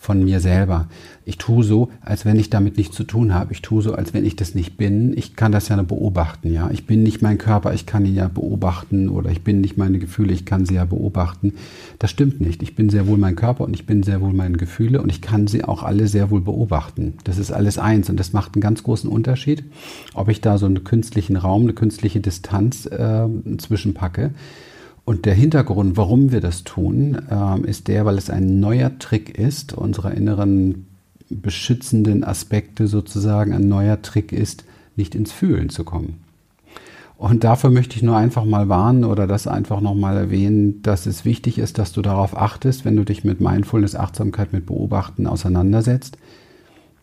von 0.03 0.25
mir 0.25 0.41
selber. 0.41 0.89
Ich 1.27 1.37
tue 1.37 1.63
so, 1.63 1.91
als 2.01 2.25
wenn 2.25 2.39
ich 2.39 2.49
damit 2.49 2.79
nichts 2.79 2.97
zu 2.97 3.05
tun 3.05 3.35
habe. 3.35 3.53
Ich 3.53 3.61
tue 3.61 3.83
so, 3.83 3.93
als 3.93 4.15
wenn 4.15 4.25
ich 4.25 4.35
das 4.35 4.55
nicht 4.55 4.79
bin. 4.79 5.13
Ich 5.15 5.37
kann 5.37 5.53
das 5.53 5.69
ja 5.69 5.81
beobachten, 5.83 6.51
ja. 6.55 6.71
Ich 6.73 6.87
bin 6.87 7.03
nicht 7.03 7.21
mein 7.21 7.37
Körper, 7.37 7.75
ich 7.75 7.85
kann 7.85 8.07
ihn 8.07 8.15
ja 8.15 8.27
beobachten 8.27 9.11
oder 9.11 9.31
ich 9.31 9.45
bin 9.45 9.61
nicht 9.61 9.77
meine 9.77 9.99
Gefühle, 9.99 10.33
ich 10.33 10.47
kann 10.47 10.65
sie 10.65 10.77
ja 10.77 10.87
beobachten. 10.87 11.53
Das 11.99 12.11
stimmt 12.11 12.41
nicht. 12.41 12.63
Ich 12.63 12.75
bin 12.75 12.89
sehr 12.89 13.07
wohl 13.07 13.19
mein 13.19 13.37
Körper 13.37 13.65
und 13.65 13.75
ich 13.75 13.85
bin 13.85 14.03
sehr 14.03 14.23
wohl 14.23 14.33
meine 14.33 14.57
Gefühle 14.57 15.03
und 15.03 15.11
ich 15.11 15.21
kann 15.21 15.47
sie 15.47 15.65
auch 15.65 15.83
alle 15.83 16.09
sehr 16.09 16.31
wohl 16.31 16.41
beobachten. 16.41 17.13
Das 17.25 17.37
ist 17.37 17.53
alles 17.53 17.77
eins 17.77 18.09
und 18.09 18.19
das 18.19 18.33
macht 18.33 18.55
einen 18.55 18.63
ganz 18.63 18.83
großen 18.83 19.11
Unterschied, 19.11 19.65
ob 20.15 20.31
ich 20.31 20.41
da 20.41 20.57
so 20.57 20.65
einen 20.65 20.83
künstlichen 20.83 21.37
Raum, 21.37 21.65
eine 21.65 21.75
künstliche 21.75 22.21
Distanz 22.21 22.87
äh, 22.87 23.29
zwischenpacke 23.59 24.31
und 25.11 25.27
der 25.27 25.35
Hintergrund, 25.35 25.97
warum 25.97 26.31
wir 26.31 26.41
das 26.41 26.63
tun, 26.63 27.21
äh, 27.29 27.69
ist 27.69 27.89
der, 27.89 28.07
weil 28.07 28.17
es 28.17 28.31
ein 28.31 28.61
neuer 28.61 28.97
Trick 29.01 29.37
ist, 29.37 29.73
unserer 29.73 30.13
inneren 30.13 30.87
beschützenden 31.29 32.23
Aspekte 32.23 32.87
sozusagen 32.87 33.53
ein 33.53 33.69
neuer 33.69 34.01
Trick 34.03 34.31
ist, 34.31 34.63
nicht 34.95 35.17
ins 35.17 35.33
Fühlen 35.33 35.69
zu 35.69 35.83
kommen. 35.83 36.21
Und 37.17 37.43
dafür 37.43 37.71
möchte 37.71 37.97
ich 37.97 38.05
nur 38.05 38.17
einfach 38.17 38.45
mal 38.45 38.69
warnen 38.69 39.03
oder 39.03 39.27
das 39.27 39.49
einfach 39.49 39.81
nochmal 39.81 40.17
erwähnen, 40.17 40.81
dass 40.83 41.07
es 41.07 41.25
wichtig 41.25 41.59
ist, 41.59 41.79
dass 41.79 41.91
du 41.91 42.03
darauf 42.03 42.37
achtest, 42.37 42.85
wenn 42.85 42.95
du 42.95 43.05
dich 43.05 43.25
mit 43.25 43.41
Mindfulness, 43.41 43.97
Achtsamkeit, 43.97 44.53
mit 44.53 44.67
Beobachten 44.67 45.27
auseinandersetzt, 45.27 46.19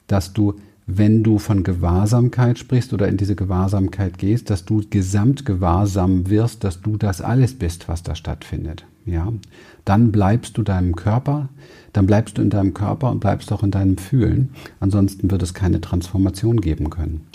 dass 0.07 0.31
du 0.31 0.53
wenn 0.87 1.21
du 1.21 1.37
von 1.37 1.63
Gewahrsamkeit 1.63 2.57
sprichst 2.57 2.93
oder 2.93 3.09
in 3.09 3.17
diese 3.17 3.35
Gewahrsamkeit 3.35 4.17
gehst, 4.17 4.49
dass 4.49 4.63
du 4.63 4.81
gesamtgewahrsam 4.89 6.29
wirst, 6.29 6.63
dass 6.63 6.81
du 6.81 6.95
das 6.95 7.21
alles 7.21 7.53
bist, 7.53 7.89
was 7.89 8.03
da 8.03 8.15
stattfindet. 8.15 8.85
Ja, 9.05 9.31
dann 9.83 10.11
bleibst 10.11 10.57
du 10.57 10.63
deinem 10.63 10.95
Körper, 10.95 11.49
dann 11.91 12.07
bleibst 12.07 12.37
du 12.37 12.41
in 12.41 12.49
deinem 12.49 12.73
Körper 12.73 13.11
und 13.11 13.19
bleibst 13.19 13.51
auch 13.51 13.63
in 13.63 13.71
deinem 13.71 13.97
Fühlen. 13.97 14.49
Ansonsten 14.79 15.29
wird 15.29 15.43
es 15.43 15.53
keine 15.53 15.81
Transformation 15.81 16.61
geben 16.61 16.89
können. 16.89 17.27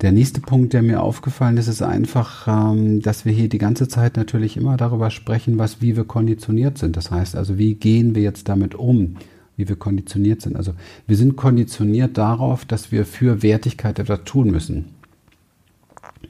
Der 0.00 0.10
nächste 0.10 0.40
Punkt, 0.40 0.72
der 0.72 0.82
mir 0.82 1.02
aufgefallen 1.02 1.58
ist, 1.58 1.68
ist 1.68 1.82
einfach, 1.82 2.48
ähm, 2.48 3.00
dass 3.02 3.24
wir 3.24 3.32
hier 3.32 3.48
die 3.48 3.58
ganze 3.58 3.86
Zeit 3.86 4.16
natürlich 4.16 4.56
immer 4.56 4.76
darüber 4.76 5.10
sprechen, 5.10 5.58
was, 5.58 5.80
wie 5.80 5.96
wir 5.96 6.04
konditioniert 6.04 6.78
sind. 6.78 6.96
Das 6.96 7.12
heißt 7.12 7.36
also, 7.36 7.58
wie 7.58 7.76
gehen 7.76 8.16
wir 8.16 8.22
jetzt 8.22 8.48
damit 8.48 8.74
um? 8.74 9.16
Wie 9.62 9.68
wir 9.68 9.76
konditioniert 9.76 10.42
sind. 10.42 10.56
Also 10.56 10.74
wir 11.06 11.16
sind 11.16 11.36
konditioniert 11.36 12.18
darauf, 12.18 12.64
dass 12.64 12.90
wir 12.90 13.06
für 13.06 13.42
Wertigkeit 13.42 14.00
etwas 14.00 14.24
tun 14.24 14.50
müssen, 14.50 14.86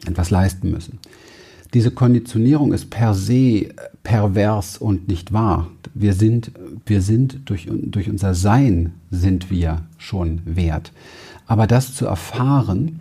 etwas 0.07 0.29
leisten 0.31 0.71
müssen. 0.71 0.99
Diese 1.73 1.91
Konditionierung 1.91 2.75
ist 2.75 2.91
per 2.91 3.15
se 3.15 3.71
pervers 4.03 4.77
und 4.77 5.09
nicht 5.09 5.33
wahr. 5.33 5.71
Wir 5.95 6.12
sind, 6.12 6.53
wir 6.85 7.01
sind 7.01 7.41
durch, 7.47 7.69
durch 7.71 8.11
unser 8.11 8.35
Sein 8.35 8.93
sind 9.11 9.51
wir 9.51 9.83
schon 9.97 10.43
wert. 10.45 10.93
Aber 11.47 11.67
das 11.67 11.95
zu 11.95 12.05
erfahren, 12.05 13.01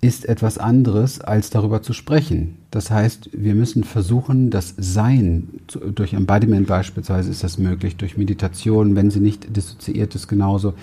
ist 0.00 0.28
etwas 0.28 0.58
anderes, 0.58 1.20
als 1.20 1.50
darüber 1.50 1.82
zu 1.82 1.92
sprechen. 1.92 2.58
Das 2.70 2.90
heißt, 2.90 3.30
wir 3.32 3.54
müssen 3.54 3.82
versuchen, 3.82 4.50
das 4.50 4.74
Sein, 4.76 5.48
durch 5.94 6.12
Embodiment 6.12 6.66
beispielsweise 6.66 7.30
ist 7.30 7.42
das 7.42 7.58
möglich, 7.58 7.96
durch 7.96 8.16
Meditation, 8.16 8.94
wenn 8.94 9.10
sie 9.10 9.20
nicht 9.20 9.56
dissoziiert 9.56 10.14
ist, 10.14 10.28
genauso, 10.28 10.74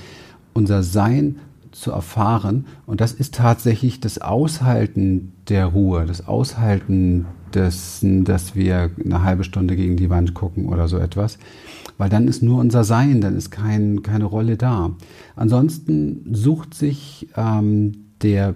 unser 0.53 0.83
Sein 0.83 1.37
zu 1.71 1.91
erfahren. 1.91 2.65
Und 2.85 3.01
das 3.01 3.13
ist 3.13 3.35
tatsächlich 3.35 3.99
das 3.99 4.19
Aushalten 4.19 5.33
der 5.47 5.67
Ruhe, 5.67 6.05
das 6.05 6.27
Aushalten 6.27 7.25
dessen, 7.53 8.23
dass 8.23 8.55
wir 8.55 8.91
eine 9.03 9.23
halbe 9.23 9.43
Stunde 9.43 9.75
gegen 9.75 9.95
die 9.95 10.09
Wand 10.09 10.33
gucken 10.33 10.67
oder 10.67 10.87
so 10.87 10.97
etwas. 10.97 11.37
Weil 11.97 12.09
dann 12.09 12.27
ist 12.27 12.41
nur 12.41 12.59
unser 12.59 12.83
Sein, 12.83 13.21
dann 13.21 13.35
ist 13.35 13.51
kein, 13.51 14.01
keine 14.01 14.25
Rolle 14.25 14.57
da. 14.57 14.95
Ansonsten 15.35 16.25
sucht 16.33 16.73
sich 16.73 17.27
ähm, 17.35 18.05
der 18.21 18.55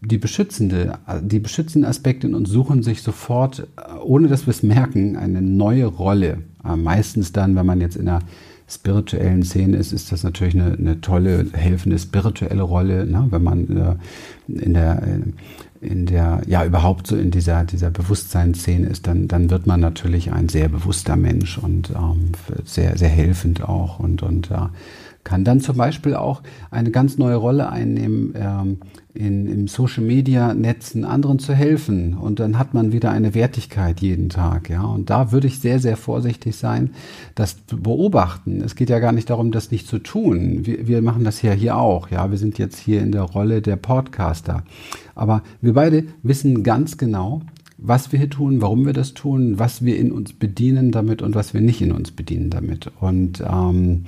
die 0.00 0.18
beschützende, 0.18 0.98
die 1.22 1.38
beschützenden 1.38 1.88
Aspekte 1.88 2.26
in 2.26 2.34
uns 2.34 2.50
suchen 2.50 2.82
sich 2.82 3.02
sofort, 3.02 3.66
ohne 4.02 4.28
dass 4.28 4.46
wir 4.46 4.50
es 4.50 4.62
merken, 4.62 5.16
eine 5.16 5.42
neue 5.42 5.86
Rolle. 5.86 6.38
Äh, 6.64 6.76
meistens 6.76 7.32
dann, 7.32 7.56
wenn 7.56 7.66
man 7.66 7.80
jetzt 7.80 7.96
in 7.96 8.08
einer 8.08 8.22
spirituellen 8.68 9.42
Szene 9.44 9.76
ist, 9.76 9.92
ist 9.92 10.10
das 10.10 10.24
natürlich 10.24 10.54
eine, 10.54 10.76
eine 10.76 11.00
tolle, 11.00 11.46
helfende 11.52 11.98
spirituelle 11.98 12.62
Rolle, 12.62 13.06
ne? 13.06 13.26
wenn 13.30 13.42
man 13.42 13.76
äh, 13.76 13.94
in 14.48 14.74
der 14.74 15.02
in 15.80 16.06
der, 16.06 16.42
ja, 16.46 16.64
überhaupt 16.64 17.06
so 17.06 17.16
in 17.16 17.30
dieser, 17.30 17.64
dieser 17.64 17.90
Bewusstseinsszene 17.90 18.88
ist, 18.88 19.06
dann, 19.06 19.28
dann 19.28 19.50
wird 19.50 19.66
man 19.66 19.80
natürlich 19.80 20.32
ein 20.32 20.48
sehr 20.48 20.68
bewusster 20.68 21.16
Mensch 21.16 21.58
und 21.58 21.90
ähm, 21.90 22.32
sehr, 22.64 22.96
sehr 22.96 23.08
helfend 23.08 23.62
auch 23.62 23.98
und, 23.98 24.22
und 24.22 24.50
äh, 24.50 24.68
kann 25.26 25.42
dann 25.42 25.60
zum 25.60 25.76
Beispiel 25.76 26.14
auch 26.14 26.40
eine 26.70 26.92
ganz 26.92 27.18
neue 27.18 27.34
Rolle 27.34 27.68
einnehmen, 27.68 28.32
ähm, 28.36 28.78
in, 29.12 29.46
im 29.46 29.66
Social 29.66 30.04
Media 30.04 30.54
Netzen 30.54 31.04
anderen 31.04 31.40
zu 31.40 31.52
helfen. 31.52 32.14
Und 32.14 32.38
dann 32.38 32.60
hat 32.60 32.74
man 32.74 32.92
wieder 32.92 33.10
eine 33.10 33.34
Wertigkeit 33.34 34.00
jeden 34.00 34.28
Tag, 34.28 34.70
ja. 34.70 34.84
Und 34.84 35.10
da 35.10 35.32
würde 35.32 35.48
ich 35.48 35.58
sehr, 35.58 35.80
sehr 35.80 35.96
vorsichtig 35.96 36.54
sein, 36.54 36.90
das 37.34 37.66
zu 37.66 37.76
beobachten. 37.76 38.60
Es 38.60 38.76
geht 38.76 38.88
ja 38.88 39.00
gar 39.00 39.10
nicht 39.10 39.28
darum, 39.28 39.50
das 39.50 39.72
nicht 39.72 39.88
zu 39.88 39.98
tun. 39.98 40.64
Wir, 40.64 40.86
wir 40.86 41.02
machen 41.02 41.24
das 41.24 41.42
ja 41.42 41.50
hier 41.50 41.76
auch, 41.76 42.08
ja. 42.10 42.30
Wir 42.30 42.38
sind 42.38 42.56
jetzt 42.58 42.78
hier 42.78 43.02
in 43.02 43.10
der 43.10 43.22
Rolle 43.22 43.62
der 43.62 43.76
Podcaster. 43.76 44.62
Aber 45.16 45.42
wir 45.60 45.72
beide 45.72 46.04
wissen 46.22 46.62
ganz 46.62 46.98
genau, 46.98 47.42
was 47.78 48.12
wir 48.12 48.20
hier 48.20 48.30
tun, 48.30 48.62
warum 48.62 48.86
wir 48.86 48.92
das 48.92 49.12
tun, 49.12 49.58
was 49.58 49.84
wir 49.84 49.98
in 49.98 50.12
uns 50.12 50.34
bedienen 50.34 50.92
damit 50.92 51.20
und 51.20 51.34
was 51.34 51.52
wir 51.52 51.60
nicht 51.60 51.82
in 51.82 51.90
uns 51.90 52.12
bedienen 52.12 52.50
damit. 52.50 52.92
Und 53.00 53.42
ähm, 53.44 54.04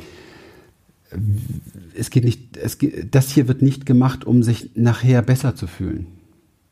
es 1.94 2.10
geht 2.10 2.24
nicht, 2.24 2.56
es 2.56 2.78
geht, 2.78 3.14
das 3.14 3.30
hier 3.30 3.48
wird 3.48 3.62
nicht 3.62 3.86
gemacht, 3.86 4.24
um 4.24 4.42
sich 4.42 4.70
nachher 4.74 5.22
besser 5.22 5.54
zu 5.54 5.66
fühlen. 5.66 6.06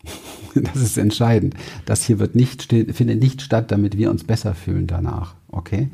Das 0.54 0.76
ist 0.76 0.96
entscheidend. 0.96 1.54
Das 1.84 2.02
hier 2.02 2.18
wird 2.18 2.34
nicht, 2.34 2.62
findet 2.62 3.20
nicht 3.20 3.42
statt, 3.42 3.70
damit 3.70 3.98
wir 3.98 4.10
uns 4.10 4.24
besser 4.24 4.54
fühlen 4.54 4.86
danach. 4.86 5.34
Okay? 5.48 5.90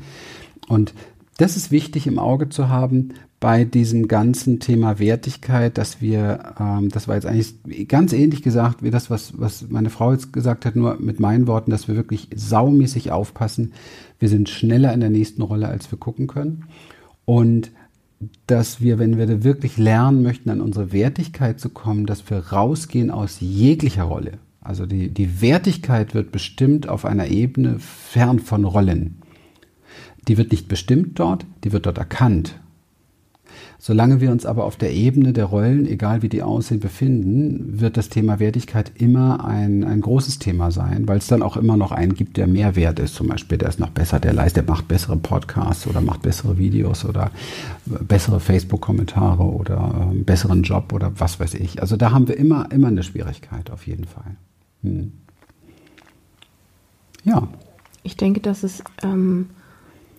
Und 0.69 0.93
das 1.35 1.57
ist 1.57 1.69
wichtig 1.69 2.07
im 2.07 2.17
Auge 2.17 2.47
zu 2.47 2.69
haben 2.69 3.09
bei 3.41 3.65
diesem 3.65 4.07
ganzen 4.07 4.61
Thema 4.61 4.99
Wertigkeit, 4.99 5.77
dass 5.77 5.99
wir, 5.99 6.53
ähm, 6.57 6.87
das 6.87 7.09
war 7.09 7.15
jetzt 7.15 7.25
eigentlich 7.25 7.89
ganz 7.89 8.13
ähnlich 8.13 8.41
gesagt 8.41 8.83
wie 8.83 8.89
das, 8.89 9.09
was, 9.09 9.37
was 9.37 9.65
meine 9.67 9.89
Frau 9.89 10.13
jetzt 10.13 10.31
gesagt 10.31 10.65
hat, 10.65 10.77
nur 10.77 10.95
mit 10.97 11.19
meinen 11.19 11.45
Worten, 11.45 11.69
dass 11.69 11.89
wir 11.89 11.97
wirklich 11.97 12.29
saumäßig 12.33 13.11
aufpassen. 13.11 13.73
Wir 14.17 14.29
sind 14.29 14.47
schneller 14.47 14.93
in 14.93 15.01
der 15.01 15.09
nächsten 15.09 15.41
Rolle, 15.41 15.67
als 15.67 15.91
wir 15.91 15.99
gucken 15.99 16.27
können. 16.27 16.63
Und 17.25 17.71
dass 18.47 18.81
wir, 18.81 18.99
wenn 18.99 19.17
wir 19.17 19.43
wirklich 19.43 19.77
lernen 19.77 20.21
möchten, 20.21 20.49
an 20.49 20.61
unsere 20.61 20.91
Wertigkeit 20.91 21.59
zu 21.59 21.69
kommen, 21.69 22.05
dass 22.05 22.29
wir 22.29 22.37
rausgehen 22.37 23.11
aus 23.11 23.37
jeglicher 23.39 24.03
Rolle. 24.03 24.39
Also 24.61 24.85
die, 24.85 25.09
die 25.09 25.41
Wertigkeit 25.41 26.13
wird 26.13 26.31
bestimmt 26.31 26.87
auf 26.87 27.05
einer 27.05 27.27
Ebene 27.27 27.79
fern 27.79 28.39
von 28.39 28.63
Rollen. 28.63 29.21
Die 30.27 30.37
wird 30.37 30.51
nicht 30.51 30.67
bestimmt 30.69 31.19
dort, 31.19 31.45
die 31.63 31.73
wird 31.73 31.85
dort 31.85 31.97
erkannt. 31.97 32.55
Solange 33.85 34.21
wir 34.21 34.31
uns 34.31 34.45
aber 34.45 34.63
auf 34.63 34.77
der 34.77 34.93
Ebene 34.93 35.33
der 35.33 35.43
Rollen, 35.43 35.85
egal 35.85 36.21
wie 36.21 36.29
die 36.29 36.41
aussehen, 36.41 36.79
befinden, 36.79 37.81
wird 37.81 37.97
das 37.97 38.07
Thema 38.07 38.39
Wertigkeit 38.39 38.93
immer 38.95 39.43
ein, 39.43 39.83
ein 39.83 39.99
großes 39.99 40.39
Thema 40.39 40.71
sein, 40.71 41.05
weil 41.09 41.17
es 41.17 41.27
dann 41.27 41.41
auch 41.41 41.57
immer 41.57 41.75
noch 41.75 41.91
einen 41.91 42.13
gibt, 42.13 42.37
der 42.37 42.47
mehr 42.47 42.77
wert 42.77 42.99
ist. 42.99 43.13
Zum 43.13 43.27
Beispiel, 43.27 43.57
der 43.57 43.67
ist 43.67 43.81
noch 43.81 43.89
besser, 43.89 44.21
der 44.21 44.31
leistet, 44.31 44.65
der 44.65 44.73
macht 44.73 44.87
bessere 44.87 45.17
Podcasts 45.17 45.85
oder 45.85 45.99
macht 45.99 46.21
bessere 46.21 46.57
Videos 46.57 47.03
oder 47.03 47.29
bessere 47.85 48.39
Facebook-Kommentare 48.39 49.43
oder 49.43 50.11
äh, 50.13 50.15
besseren 50.15 50.63
Job 50.63 50.93
oder 50.93 51.11
was 51.19 51.41
weiß 51.41 51.55
ich. 51.55 51.81
Also 51.81 51.97
da 51.97 52.11
haben 52.11 52.29
wir 52.29 52.37
immer, 52.37 52.71
immer 52.71 52.87
eine 52.87 53.03
Schwierigkeit 53.03 53.69
auf 53.69 53.85
jeden 53.85 54.05
Fall. 54.05 54.37
Hm. 54.83 55.11
Ja. 57.25 57.49
Ich 58.03 58.15
denke, 58.15 58.39
dass 58.39 58.63
es 58.63 58.81
ähm, 59.01 59.49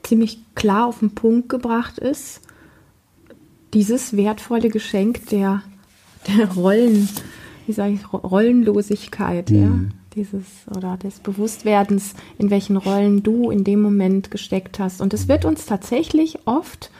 ziemlich 0.03 0.41
klar 0.55 0.87
auf 0.87 0.99
den 0.99 1.15
Punkt 1.15 1.49
gebracht 1.49 1.99
ist 1.99 2.43
dieses 3.75 4.17
wertvolle 4.17 4.71
Geschenk 4.71 5.29
der, 5.29 5.63
der 6.29 6.53
Rollen, 6.53 7.09
wie 7.67 7.73
sage 7.73 7.95
ich, 7.95 8.13
Rollenlosigkeit, 8.13 9.51
mhm. 9.51 9.63
ja, 9.63 9.71
dieses 10.15 10.45
oder 10.75 10.97
des 10.97 11.19
Bewusstwerdens, 11.19 12.15
in 12.39 12.51
welchen 12.51 12.77
Rollen 12.77 13.23
du 13.23 13.51
in 13.51 13.65
dem 13.65 13.83
Moment 13.83 14.31
gesteckt 14.31 14.79
hast. 14.79 15.01
Und 15.01 15.13
es 15.13 15.29
wird 15.29 15.45
uns 15.45 15.67
tatsächlich 15.67 16.39
oft 16.47 16.91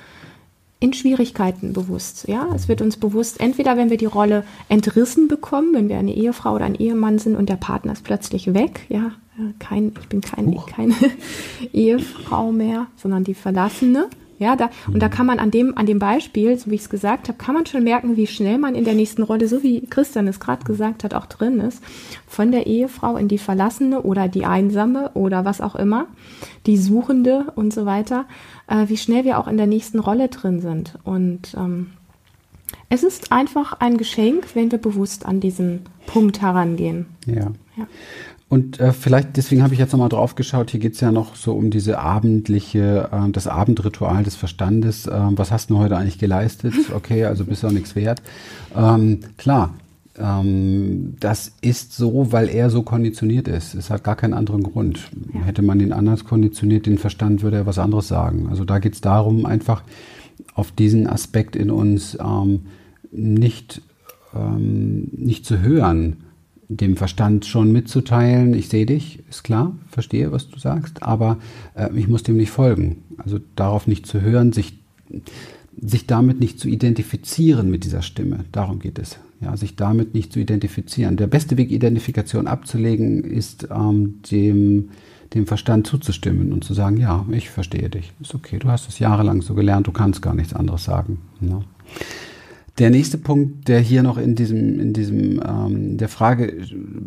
in 0.81 0.93
Schwierigkeiten 0.93 1.73
bewusst. 1.73 2.27
Ja, 2.29 2.49
es 2.55 2.69
wird 2.69 2.83
uns 2.83 2.97
bewusst, 2.97 3.41
entweder 3.41 3.77
wenn 3.77 3.89
wir 3.89 3.97
die 3.97 4.05
Rolle 4.05 4.45
entrissen 4.69 5.29
bekommen, 5.29 5.73
wenn 5.73 5.89
wir 5.89 5.99
eine 5.99 6.15
Ehefrau 6.15 6.55
oder 6.55 6.65
ein 6.65 6.75
Ehemann 6.75 7.19
sind 7.19 7.37
und 7.37 7.49
der 7.49 7.57
Partner 7.57 7.93
ist 7.93 8.05
plötzlich 8.05 8.53
weg, 8.53 8.85
ja, 8.89 9.13
kein, 9.59 9.93
ich 10.01 10.09
bin 10.09 10.21
kein, 10.21 10.57
keine 10.67 10.95
Ehefrau 11.73 12.53
mehr, 12.53 12.89
sondern 12.97 13.25
die 13.25 13.35
Verlassene. 13.35 14.09
Ja, 14.45 14.57
da, 14.57 14.69
und 14.87 15.01
da 15.01 15.09
mhm. 15.09 15.11
kann 15.11 15.27
man 15.27 15.39
an 15.39 15.51
dem, 15.51 15.77
an 15.79 15.87
dem 15.87 15.99
Beispiel, 15.99 16.59
so 16.59 16.71
wie 16.71 16.75
ich 16.75 16.83
es 16.83 16.91
gesagt 16.91 17.29
habe, 17.29 17.39
kann 17.39 17.55
man 17.55 17.65
schon 17.65 17.83
merken, 17.83 18.19
wie 18.19 18.27
schnell 18.27 18.59
man 18.59 18.75
in 18.75 18.85
der 18.85 18.93
nächsten 18.93 19.23
Rolle, 19.23 19.49
so 19.49 19.63
wie 19.63 19.87
Christian 19.87 20.29
es 20.29 20.39
gerade 20.39 20.65
gesagt 20.65 21.03
hat, 21.03 21.15
auch 21.15 21.25
drin 21.25 21.61
ist, 21.61 21.83
von 22.27 22.53
der 22.53 22.67
Ehefrau 22.67 23.17
in 23.17 23.29
die 23.29 23.39
Verlassene 23.39 24.03
oder 24.03 24.29
die 24.29 24.45
Einsame 24.45 25.11
oder 25.15 25.47
was 25.47 25.63
auch 25.63 25.75
immer, 25.75 26.09
die 26.67 26.77
Suchende 26.77 27.53
und 27.55 27.73
so 27.73 27.87
weiter, 27.87 28.27
äh, 28.67 28.89
wie 28.89 28.99
schnell 28.99 29.25
wir 29.25 29.39
auch 29.39 29.49
in 29.49 29.57
der 29.57 29.67
nächsten 29.67 29.99
Rolle 29.99 30.29
drin 30.29 30.61
sind. 30.61 30.99
Und 31.05 31.55
ähm, 31.57 31.93
es 32.91 33.03
ist 33.03 33.33
einfach 33.33 33.81
ein 33.81 33.97
Geschenk, 33.97 34.55
wenn 34.55 34.71
wir 34.71 34.79
bewusst 34.79 35.25
an 35.25 35.41
diesen 35.41 35.81
Punkt 36.07 36.43
herangehen. 36.43 37.07
Ja. 37.27 37.51
ja. 37.77 37.87
Und 38.49 38.79
äh, 38.79 38.93
vielleicht, 38.93 39.37
deswegen 39.37 39.63
habe 39.63 39.75
ich 39.75 39.81
jetzt 39.81 39.93
nochmal 39.93 40.11
drauf 40.11 40.35
geschaut, 40.35 40.71
hier 40.71 40.81
geht 40.81 40.95
es 40.95 41.01
ja 41.01 41.11
noch 41.11 41.35
so 41.35 41.55
um 41.55 41.71
diese 41.71 41.99
abendliche, 41.99 43.09
äh, 43.11 43.31
das 43.31 43.47
Abendritual 43.47 44.23
des 44.23 44.37
Verstandes. 44.37 45.07
Äh, 45.07 45.21
was 45.31 45.51
hast 45.51 45.71
du 45.71 45.79
heute 45.79 45.97
eigentlich 45.97 46.19
geleistet? 46.19 46.75
Okay, 46.95 47.25
also 47.25 47.45
bist 47.45 47.63
du 47.63 47.67
auch 47.67 47.73
nichts 47.73 47.97
wert. 47.97 48.23
Ähm, 48.77 49.21
klar, 49.37 49.75
ähm, 50.19 51.17
das 51.19 51.53
ist 51.61 51.95
so, 51.95 52.31
weil 52.31 52.49
er 52.49 52.71
so 52.71 52.83
konditioniert 52.83 53.49
ist. 53.49 53.75
Es 53.75 53.91
hat 53.91 54.05
gar 54.05 54.15
keinen 54.17 54.35
anderen 54.35 54.63
Grund. 54.63 55.11
Hätte 55.45 55.63
man 55.63 55.81
ihn 55.81 55.93
anders 55.93 56.25
konditioniert, 56.25 56.87
den 56.87 56.99
Verstand, 56.99 57.43
würde 57.43 57.57
er 57.57 57.67
was 57.67 57.79
anderes 57.79 58.09
sagen. 58.09 58.47
Also 58.49 58.65
da 58.65 58.79
geht 58.79 58.95
es 58.95 59.01
darum, 59.01 59.47
einfach 59.47 59.83
auf 60.55 60.71
diesen 60.71 61.09
Aspekt 61.09 61.57
in 61.57 61.71
uns 61.71 62.17
ähm, 62.21 62.67
nicht, 63.11 63.83
ähm, 64.35 65.09
nicht 65.13 65.47
zu 65.47 65.61
hören 65.61 66.19
dem 66.69 66.97
Verstand 66.97 67.47
schon 67.47 67.73
mitzuteilen, 67.73 68.55
ich 68.55 68.69
sehe 68.69 68.87
dich, 68.87 69.23
ist 69.29 69.45
klar, 69.45 69.77
verstehe, 69.89 70.33
was 70.33 70.49
du 70.49 70.59
sagst, 70.59 71.03
aber 71.03 71.39
äh, 71.75 71.89
ich 71.95 72.09
muss 72.09 72.23
dem 72.23 72.37
nicht 72.37 72.51
folgen. 72.51 73.03
Also 73.19 73.39
darauf 73.57 73.87
nicht 73.87 74.07
zu 74.07 74.21
hören, 74.21 74.53
sich, 74.53 74.79
sich 75.81 76.07
damit 76.07 76.41
nicht 76.41 76.59
zu 76.59 76.69
identifizieren 76.69 77.71
mit 77.71 77.85
dieser 77.85 78.03
Stimme. 78.03 78.45
Darum 78.53 78.79
geht 78.79 78.99
es. 78.99 79.19
Ja, 79.41 79.57
sich 79.57 79.77
damit 79.77 80.15
nicht 80.15 80.33
zu 80.33 80.41
identifizieren. 80.41 81.17
Der 81.17 81.27
beste 81.27 81.57
Weg, 81.59 81.71
Identifikation 81.71 82.47
abzulegen, 82.47 83.25
ist 83.25 83.69
ähm, 83.71 84.21
dem, 84.31 84.91
dem 85.35 85.47
Verstand 85.47 85.87
zuzustimmen 85.87 86.53
und 86.53 86.65
zu 86.65 86.73
sagen, 86.73 86.97
ja, 86.97 87.27
ich 87.31 87.51
verstehe 87.51 87.91
dich. 87.91 88.13
Ist 88.21 88.35
okay, 88.35 88.59
du 88.59 88.69
hast 88.69 88.89
es 88.89 89.01
jahrelang 89.01 89.43
so 89.43 89.55
gelernt, 89.55 89.87
du 89.87 89.93
kannst 89.93 90.23
gar 90.23 90.35
nichts 90.35 90.55
anderes 90.55 90.85
sagen. 90.85 91.19
Ja. 91.41 91.61
Der 92.79 92.91
nächste 92.91 93.19
Punkt, 93.19 93.69
der 93.69 93.81
hier 93.81 94.03
noch 94.03 94.19
in 94.19 94.35
diesem, 94.35 94.81
in 94.81 94.93
diesem, 94.93 95.41
ähm, 95.47 95.97
der 95.97 96.09
Frage 96.09 96.65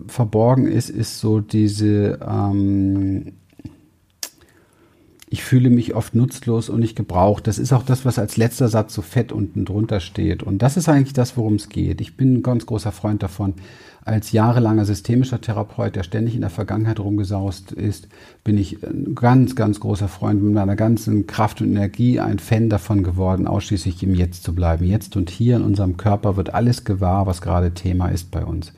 verborgen 0.08 0.68
ist, 0.68 0.90
ist 0.90 1.20
so 1.20 1.42
diese, 1.42 2.20
ähm, 2.26 3.34
ich 5.30 5.44
fühle 5.44 5.70
mich 5.70 5.94
oft 5.94 6.16
nutzlos 6.16 6.70
und 6.70 6.80
nicht 6.80 6.96
gebraucht. 6.96 7.48
Das 7.48 7.60
ist 7.60 7.74
auch 7.74 7.84
das, 7.84 8.06
was 8.06 8.18
als 8.18 8.38
letzter 8.38 8.70
Satz 8.70 8.94
so 8.94 9.02
fett 9.02 9.34
unten 9.34 9.66
drunter 9.66 10.00
steht. 10.00 10.42
Und 10.42 10.62
das 10.62 10.78
ist 10.78 10.88
eigentlich 10.88 11.14
das, 11.14 11.36
worum 11.36 11.56
es 11.56 11.68
geht. 11.68 12.00
Ich 12.00 12.16
bin 12.16 12.36
ein 12.36 12.44
ganz 12.44 12.66
großer 12.66 12.94
Freund 12.94 13.22
davon, 13.24 13.56
als 14.06 14.32
jahrelanger 14.32 14.86
systemischer 14.86 15.42
Therapeut, 15.42 15.98
der 15.98 16.04
ständig 16.04 16.34
in 16.34 16.40
der 16.40 16.50
Vergangenheit 16.50 17.02
rumgesaust 17.02 17.74
ist, 17.74 18.08
bin 18.46 18.58
ich 18.58 18.82
ein 18.82 19.16
ganz, 19.16 19.58
ganz 19.58 19.82
großer 19.82 20.08
Freund 20.08 20.42
mit 20.42 20.54
meiner 20.54 20.78
ganzen 20.78 21.28
Kraft 21.28 21.60
und 21.60 21.72
Energie 21.72 22.22
ein 22.22 22.40
Fan 22.40 22.70
davon 22.70 23.04
geworden, 23.04 23.48
ausschließlich 23.48 24.02
im 24.04 24.16
Jetzt 24.16 24.44
zu 24.44 24.56
bleiben. 24.56 24.86
Jetzt 24.86 25.18
und 25.18 25.30
hier 25.30 25.58
in 25.58 25.64
unserem 25.64 25.98
Körper 25.98 26.38
wird 26.38 26.54
alles 26.54 26.86
gewahr, 26.86 27.28
was 27.28 27.42
gerade 27.42 27.74
Thema 27.74 28.08
ist 28.08 28.32
bei 28.32 28.46
uns. 28.46 28.72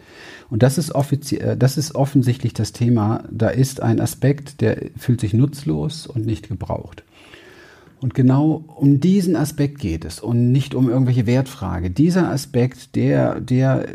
Und 0.50 0.64
das 0.64 0.78
ist, 0.78 0.92
äh, 1.34 1.58
das 1.58 1.78
ist 1.78 1.96
offensichtlich 1.96 2.54
das 2.54 2.72
Thema. 2.72 3.24
Da 3.32 3.50
ist 3.50 3.82
ein 3.82 4.00
Aspekt, 4.00 4.62
der 4.62 4.78
fühlt 4.98 5.22
sich 5.22 5.34
nutzlos 5.34 6.08
und 6.08 6.26
nicht 6.26 6.50
gebraucht. 6.50 7.04
Und 8.02 8.14
genau 8.14 8.64
um 8.78 9.02
diesen 9.02 9.36
Aspekt 9.36 9.80
geht 9.80 10.06
es 10.06 10.22
und 10.22 10.54
nicht 10.54 10.74
um 10.74 10.90
irgendwelche 10.90 11.28
Wertfrage. 11.28 11.92
Dieser 11.92 12.30
Aspekt, 12.30 12.96
der, 12.96 13.42
der 13.42 13.88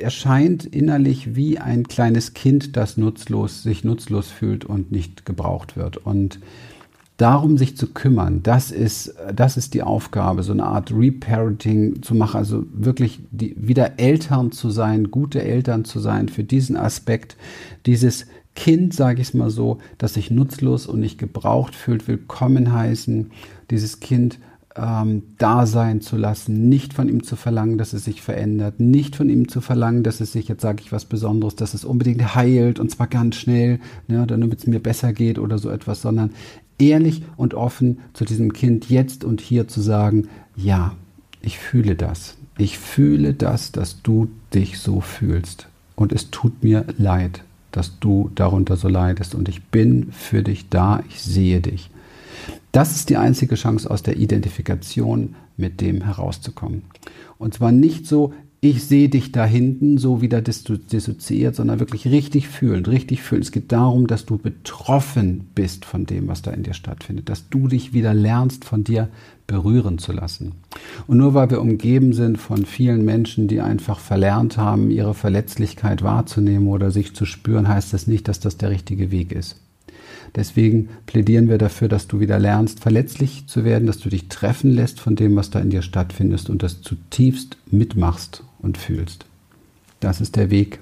erscheint 0.00 0.64
innerlich 0.64 1.36
wie 1.36 1.58
ein 1.58 1.86
kleines 1.86 2.34
Kind, 2.34 2.76
das 2.76 2.96
nutzlos, 2.96 3.62
sich 3.62 3.84
nutzlos 3.84 4.28
fühlt 4.28 4.64
und 4.64 4.90
nicht 4.90 5.24
gebraucht 5.24 5.76
wird. 5.76 5.96
Und 5.96 6.40
darum 7.16 7.58
sich 7.58 7.76
zu 7.76 7.88
kümmern, 7.88 8.42
das 8.42 8.70
ist, 8.70 9.14
das 9.34 9.56
ist 9.56 9.74
die 9.74 9.82
Aufgabe, 9.82 10.42
so 10.42 10.52
eine 10.52 10.64
Art 10.64 10.92
Reparenting 10.92 12.02
zu 12.02 12.14
machen, 12.14 12.38
also 12.38 12.64
wirklich 12.72 13.20
die, 13.30 13.54
wieder 13.58 13.98
Eltern 13.98 14.50
zu 14.50 14.70
sein, 14.70 15.10
gute 15.10 15.42
Eltern 15.42 15.84
zu 15.84 16.00
sein 16.00 16.28
für 16.28 16.44
diesen 16.44 16.76
Aspekt, 16.76 17.36
dieses 17.86 18.26
Kind, 18.54 18.92
sage 18.92 19.22
ich 19.22 19.28
es 19.28 19.34
mal 19.34 19.50
so, 19.50 19.78
das 19.98 20.14
sich 20.14 20.30
nutzlos 20.30 20.86
und 20.86 21.00
nicht 21.00 21.18
gebraucht 21.18 21.74
fühlt, 21.74 22.06
willkommen 22.08 22.72
heißen, 22.72 23.30
dieses 23.70 24.00
Kind 24.00 24.38
ähm, 24.76 25.22
da 25.38 25.66
sein 25.66 26.00
zu 26.00 26.16
lassen, 26.16 26.68
nicht 26.68 26.94
von 26.94 27.08
ihm 27.08 27.22
zu 27.22 27.36
verlangen, 27.36 27.78
dass 27.78 27.92
es 27.92 28.04
sich 28.04 28.22
verändert, 28.22 28.80
nicht 28.80 29.16
von 29.16 29.28
ihm 29.28 29.48
zu 29.48 29.60
verlangen, 29.60 30.02
dass 30.02 30.20
es 30.20 30.32
sich, 30.32 30.48
jetzt 30.48 30.62
sage 30.62 30.82
ich 30.82 30.92
was 30.92 31.04
Besonderes, 31.04 31.56
dass 31.56 31.74
es 31.74 31.84
unbedingt 31.84 32.34
heilt 32.34 32.78
und 32.80 32.90
zwar 32.90 33.06
ganz 33.06 33.36
schnell, 33.36 33.80
ne, 34.08 34.26
damit 34.26 34.58
es 34.58 34.66
mir 34.66 34.80
besser 34.80 35.12
geht 35.12 35.38
oder 35.38 35.58
so 35.58 35.68
etwas, 35.68 36.02
sondern 36.02 36.30
ehrlich 36.78 37.22
und 37.36 37.54
offen 37.54 37.98
zu 38.12 38.24
diesem 38.24 38.52
Kind 38.52 38.90
jetzt 38.90 39.24
und 39.24 39.40
hier 39.40 39.68
zu 39.68 39.80
sagen, 39.80 40.28
ja, 40.56 40.94
ich 41.40 41.58
fühle 41.58 41.94
das. 41.94 42.36
Ich 42.58 42.78
fühle 42.78 43.34
das, 43.34 43.72
dass 43.72 44.02
du 44.02 44.28
dich 44.52 44.78
so 44.78 45.00
fühlst. 45.00 45.68
Und 45.96 46.12
es 46.12 46.30
tut 46.30 46.62
mir 46.62 46.84
leid 46.98 47.42
dass 47.72 47.98
du 47.98 48.30
darunter 48.34 48.76
so 48.76 48.86
leidest 48.86 49.34
und 49.34 49.48
ich 49.48 49.64
bin 49.64 50.12
für 50.12 50.42
dich 50.42 50.68
da, 50.68 51.02
ich 51.08 51.20
sehe 51.20 51.60
dich. 51.60 51.90
Das 52.70 52.94
ist 52.94 53.10
die 53.10 53.16
einzige 53.16 53.56
Chance 53.56 53.90
aus 53.90 54.02
der 54.02 54.16
Identifikation 54.16 55.34
mit 55.56 55.80
dem 55.80 56.02
herauszukommen. 56.02 56.84
Und 57.38 57.54
zwar 57.54 57.72
nicht 57.72 58.06
so, 58.06 58.32
ich 58.64 58.84
sehe 58.84 59.08
dich 59.08 59.32
da 59.32 59.44
hinten, 59.44 59.98
so 59.98 60.20
wieder 60.20 60.40
dissoziiert, 60.40 61.56
sondern 61.56 61.80
wirklich 61.80 62.06
richtig 62.06 62.46
fühlen, 62.46 62.86
richtig 62.86 63.20
fühlen. 63.20 63.42
Es 63.42 63.50
geht 63.50 63.72
darum, 63.72 64.06
dass 64.06 64.24
du 64.24 64.38
betroffen 64.38 65.48
bist 65.52 65.84
von 65.84 66.06
dem, 66.06 66.28
was 66.28 66.42
da 66.42 66.52
in 66.52 66.62
dir 66.62 66.72
stattfindet, 66.72 67.28
dass 67.28 67.48
du 67.48 67.66
dich 67.66 67.92
wieder 67.92 68.14
lernst, 68.14 68.64
von 68.64 68.84
dir 68.84 69.08
berühren 69.48 69.98
zu 69.98 70.12
lassen. 70.12 70.52
Und 71.08 71.16
nur 71.16 71.34
weil 71.34 71.50
wir 71.50 71.60
umgeben 71.60 72.12
sind 72.12 72.38
von 72.38 72.64
vielen 72.64 73.04
Menschen, 73.04 73.48
die 73.48 73.60
einfach 73.60 73.98
verlernt 73.98 74.58
haben, 74.58 74.92
ihre 74.92 75.14
Verletzlichkeit 75.14 76.02
wahrzunehmen 76.02 76.68
oder 76.68 76.92
sich 76.92 77.16
zu 77.16 77.24
spüren, 77.24 77.66
heißt 77.66 77.92
das 77.92 78.06
nicht, 78.06 78.28
dass 78.28 78.38
das 78.38 78.58
der 78.58 78.70
richtige 78.70 79.10
Weg 79.10 79.32
ist. 79.32 79.56
Deswegen 80.34 80.88
plädieren 81.06 81.48
wir 81.48 81.58
dafür, 81.58 81.88
dass 81.88 82.08
du 82.08 82.20
wieder 82.20 82.38
lernst, 82.38 82.80
verletzlich 82.80 83.46
zu 83.46 83.64
werden, 83.64 83.86
dass 83.86 83.98
du 83.98 84.08
dich 84.08 84.28
treffen 84.28 84.70
lässt 84.72 84.98
von 84.98 85.14
dem, 85.14 85.36
was 85.36 85.50
da 85.50 85.60
in 85.60 85.70
dir 85.70 85.82
stattfindet 85.82 86.48
und 86.48 86.62
das 86.62 86.80
zutiefst 86.80 87.58
mitmachst 87.70 88.42
und 88.60 88.78
fühlst. 88.78 89.26
Das 90.00 90.20
ist 90.20 90.36
der 90.36 90.50
Weg 90.50 90.80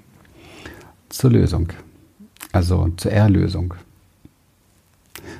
zur 1.08 1.30
Lösung, 1.30 1.68
also 2.52 2.90
zur 2.96 3.10
Erlösung. 3.10 3.74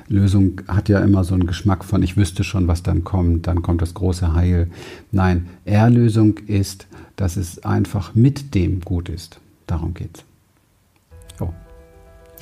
Lösung 0.07 0.61
hat 0.67 0.89
ja 0.89 0.99
immer 0.99 1.23
so 1.23 1.33
einen 1.33 1.47
Geschmack 1.47 1.85
von, 1.85 2.03
ich 2.03 2.17
wüsste 2.17 2.43
schon, 2.43 2.67
was 2.67 2.83
dann 2.83 3.03
kommt, 3.03 3.47
dann 3.47 3.61
kommt 3.61 3.81
das 3.81 3.93
große 3.93 4.33
Heil. 4.33 4.69
Nein, 5.11 5.47
Erlösung 5.63 6.37
ist, 6.47 6.87
dass 7.15 7.37
es 7.37 7.63
einfach 7.63 8.13
mit 8.13 8.53
dem 8.53 8.81
gut 8.81 9.09
ist. 9.09 9.39
Darum 9.67 9.93
geht's. 9.93 10.25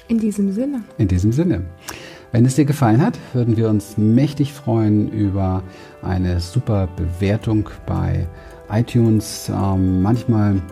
In 0.09 0.17
diesem 0.17 0.51
Sinne. 0.51 0.81
In 0.97 1.07
diesem 1.07 1.31
Sinne. 1.31 1.61
Wenn 2.31 2.43
es 2.43 2.55
dir 2.55 2.65
gefallen 2.65 2.99
hat, 2.99 3.17
würden 3.33 3.57
wir 3.57 3.69
uns 3.69 3.95
mächtig 3.95 4.53
freuen 4.53 5.11
über 5.11 5.61
eine 6.01 6.39
super 6.39 6.89
Bewertung 6.95 7.69
bei 7.85 8.27
iTunes. 8.71 9.49
Ähm, 9.49 10.01
manchmal 10.01 10.63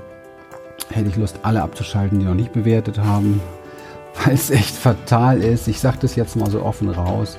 hätte 0.89 1.09
ich 1.09 1.17
Lust, 1.17 1.39
alle 1.43 1.61
abzuschalten, 1.61 2.19
die 2.19 2.25
noch 2.25 2.33
nicht 2.33 2.51
bewertet 2.51 2.97
haben, 2.97 3.39
weil 4.25 4.33
es 4.33 4.49
echt 4.49 4.75
fatal 4.75 5.43
ist. 5.43 5.67
Ich 5.67 5.79
sage 5.79 5.99
das 6.01 6.15
jetzt 6.15 6.35
mal 6.35 6.49
so 6.49 6.63
offen 6.63 6.89
raus, 6.89 7.37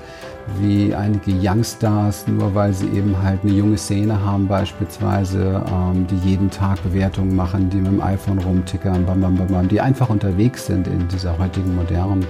wie 0.60 0.94
einige 0.94 1.32
Youngstars, 1.32 2.26
nur 2.26 2.54
weil 2.54 2.72
sie 2.72 2.88
eben 2.88 3.20
halt 3.22 3.40
eine 3.42 3.52
junge 3.52 3.78
Szene 3.78 4.24
haben 4.24 4.48
beispielsweise, 4.48 5.62
ähm, 5.70 6.06
die 6.06 6.28
jeden 6.28 6.50
Tag 6.50 6.82
Bewertungen 6.82 7.34
machen, 7.36 7.70
die 7.70 7.76
mit 7.76 7.92
dem 7.92 8.00
iPhone 8.00 8.38
rumtickern, 8.38 9.06
bam, 9.06 9.20
bam, 9.20 9.36
bam, 9.36 9.48
bam, 9.48 9.68
die 9.68 9.80
einfach 9.80 10.08
unterwegs 10.10 10.66
sind 10.66 10.86
in 10.86 11.06
dieser 11.08 11.38
heutigen 11.38 11.74
modernen 11.74 12.26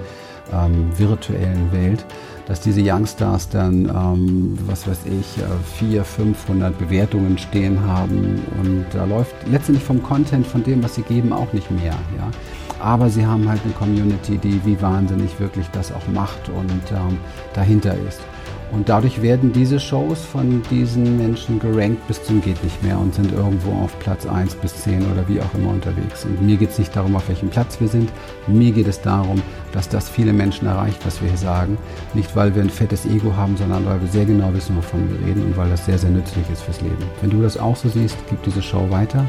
ähm, 0.53 0.91
virtuellen 0.97 1.71
Welt, 1.73 2.05
dass 2.47 2.61
diese 2.61 2.81
Youngstars 2.83 3.49
dann, 3.51 3.87
ähm, 3.87 4.59
was 4.67 4.87
weiß 4.87 5.01
ich, 5.07 5.43
400, 5.79 6.01
äh, 6.01 6.05
500 6.05 6.79
Bewertungen 6.79 7.37
stehen 7.39 7.85
haben 7.87 8.41
und 8.61 8.87
da 8.93 9.05
läuft 9.05 9.35
letztendlich 9.51 9.85
vom 9.85 10.03
Content, 10.03 10.47
von 10.47 10.63
dem, 10.63 10.83
was 10.83 10.95
sie 10.95 11.03
geben, 11.03 11.33
auch 11.33 11.53
nicht 11.53 11.71
mehr. 11.71 11.95
Ja? 12.17 12.31
Aber 12.81 13.11
sie 13.11 13.27
haben 13.27 13.49
halt 13.49 13.61
eine 13.65 13.73
Community, 13.75 14.39
die 14.39 14.61
wie 14.65 14.81
wahnsinnig 14.81 15.39
wirklich 15.41 15.67
das 15.73 15.93
auch 15.93 16.07
macht 16.13 16.49
und 16.49 16.83
ähm, 16.93 17.19
dahinter 17.55 17.95
ist. 18.07 18.21
Und 18.71 18.89
dadurch 18.89 19.23
werden 19.23 19.53
diese 19.53 19.81
Shows 19.81 20.21
von 20.21 20.63
diesen 20.71 21.17
Menschen 21.17 21.59
gerankt 21.59 22.07
bis 22.07 22.23
zum 22.23 22.43
geht 22.43 22.63
nicht 22.63 22.83
mehr 22.83 22.99
und 22.99 23.15
sind 23.15 23.33
irgendwo 23.33 23.73
auf 23.73 23.99
Platz 23.99 24.27
1 24.27 24.57
bis 24.57 24.83
10 24.83 25.11
oder 25.11 25.27
wie 25.27 25.41
auch 25.41 25.55
immer 25.55 25.71
unterwegs. 25.71 26.27
Und 26.27 26.43
mir 26.43 26.57
geht 26.59 26.71
es 26.71 26.79
nicht 26.79 26.95
darum, 26.95 27.17
auf 27.17 27.29
welchem 27.29 27.49
Platz 27.49 27.81
wir 27.81 27.89
sind. 27.89 28.11
Mir 28.47 28.73
geht 28.73 28.87
es 28.87 29.01
darum, 29.01 29.41
dass 29.73 29.89
das 29.89 30.11
viele 30.11 30.35
Menschen 30.35 30.69
erreicht, 30.69 31.05
was 31.07 31.23
wir 31.23 31.29
hier 31.29 31.39
sagen. 31.39 31.79
Nicht, 32.13 32.37
weil 32.37 32.55
wir 32.55 32.61
ein 32.61 32.69
fettes 32.69 33.07
Ego 33.07 33.35
haben, 33.35 33.57
sondern 33.57 33.87
weil 33.87 34.01
wir 34.03 34.09
sehr 34.09 34.27
genau 34.27 34.53
wissen, 34.53 34.77
wovon 34.77 35.09
wir 35.11 35.27
reden 35.27 35.45
und 35.45 35.57
weil 35.57 35.71
das 35.71 35.87
sehr, 35.87 35.99
sehr 35.99 36.11
nützlich 36.11 36.45
ist 36.53 36.63
fürs 36.63 36.83
Leben. 36.83 37.05
Wenn 37.23 37.31
du 37.31 37.41
das 37.41 37.57
auch 37.57 37.77
so 37.77 37.89
siehst, 37.89 38.19
gib 38.29 38.43
diese 38.43 38.61
Show 38.61 38.91
weiter. 38.91 39.25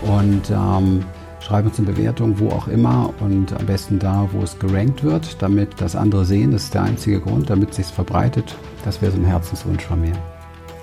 Und 0.00 0.50
ähm, 0.50 1.04
Schreib 1.46 1.66
uns 1.66 1.78
eine 1.78 1.90
Bewertung, 1.90 2.38
wo 2.38 2.50
auch 2.50 2.68
immer 2.68 3.12
und 3.20 3.52
am 3.52 3.66
besten 3.66 3.98
da, 3.98 4.28
wo 4.30 4.42
es 4.42 4.58
gerankt 4.58 5.02
wird, 5.02 5.42
damit 5.42 5.80
das 5.80 5.96
andere 5.96 6.24
sehen. 6.24 6.52
Das 6.52 6.64
ist 6.64 6.74
der 6.74 6.84
einzige 6.84 7.20
Grund, 7.20 7.50
damit 7.50 7.70
es 7.70 7.76
sich 7.76 7.86
verbreitet. 7.86 8.54
Das 8.84 9.02
wäre 9.02 9.10
so 9.10 9.18
ein 9.18 9.24
Herzenswunsch 9.24 9.84
von 9.84 10.00
mir. 10.00 10.12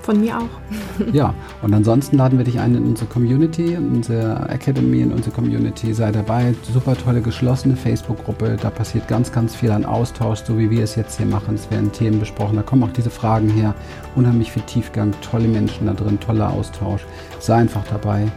Von 0.02 0.19
mir 0.19 0.38
auch. 0.38 1.12
ja, 1.13 1.34
und 1.62 1.74
ansonsten 1.74 2.17
laden 2.17 2.38
wir 2.38 2.43
dich 2.43 2.60
ein 2.60 2.76
in 2.76 2.84
unsere 2.84 3.08
Community, 3.08 3.74
in 3.74 3.89
unsere 3.89 4.50
Academy, 4.50 5.02
in 5.02 5.13
unsere 5.13 5.34
Community. 5.34 5.93
Sei 5.93 6.12
dabei. 6.12 6.54
Super 6.74 6.98
tolle 6.98 7.22
geschlossene 7.22 7.76
Facebook-Gruppe. 7.76 8.58
Da 8.62 8.69
passiert 8.69 9.08
ganz, 9.08 9.32
ganz 9.32 9.56
viel 9.56 9.72
an 9.72 9.86
Austausch, 9.86 10.39
so 10.39 10.58
wie 10.58 10.69
wir 10.69 10.84
es 10.84 10.95
jetzt 10.95 11.17
hier 11.17 11.26
machen. 11.26 11.56
Es 11.56 11.72
werden 11.72 11.91
Themen 11.91 12.19
besprochen. 12.19 12.58
Da 12.58 12.63
kommen 12.63 12.84
auch 12.84 12.93
diese 12.93 13.10
Fragen 13.10 13.50
her. 13.50 13.76
Unheimlich 14.15 14.52
viel 14.52 14.63
Tiefgang, 14.63 15.13
tolle 15.22 15.48
Menschen 15.48 15.88
da 15.88 15.93
drin, 15.93 16.19
toller 16.19 16.50
Austausch. 16.50 17.06
Sei 17.39 17.56
einfach 17.56 17.84
dabei. 17.89 18.28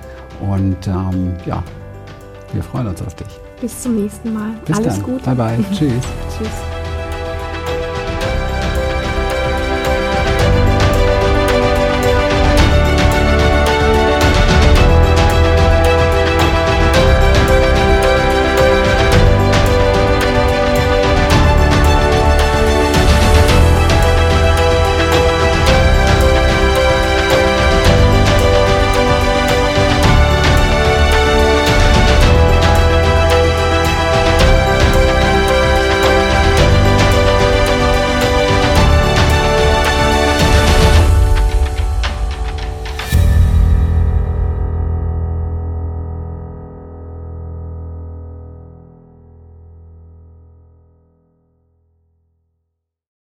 Und 0.41 0.87
ähm, 0.87 1.35
ja, 1.47 1.63
wir 2.55 2.63
freuen 2.63 2.87
uns 2.89 3.03
auf 3.03 3.15
dich. 3.15 3.29
Bis 3.61 3.83
zum 3.83 3.97
nächsten 3.97 4.33
Mal. 4.33 4.51
Bis 4.65 4.77
Alles 4.77 4.95
dann. 4.97 5.03
Gute. 5.05 5.25
Bye 5.25 5.35
bye. 5.35 5.65
Tschüss. 5.73 5.93
Tschüss. 6.39 6.82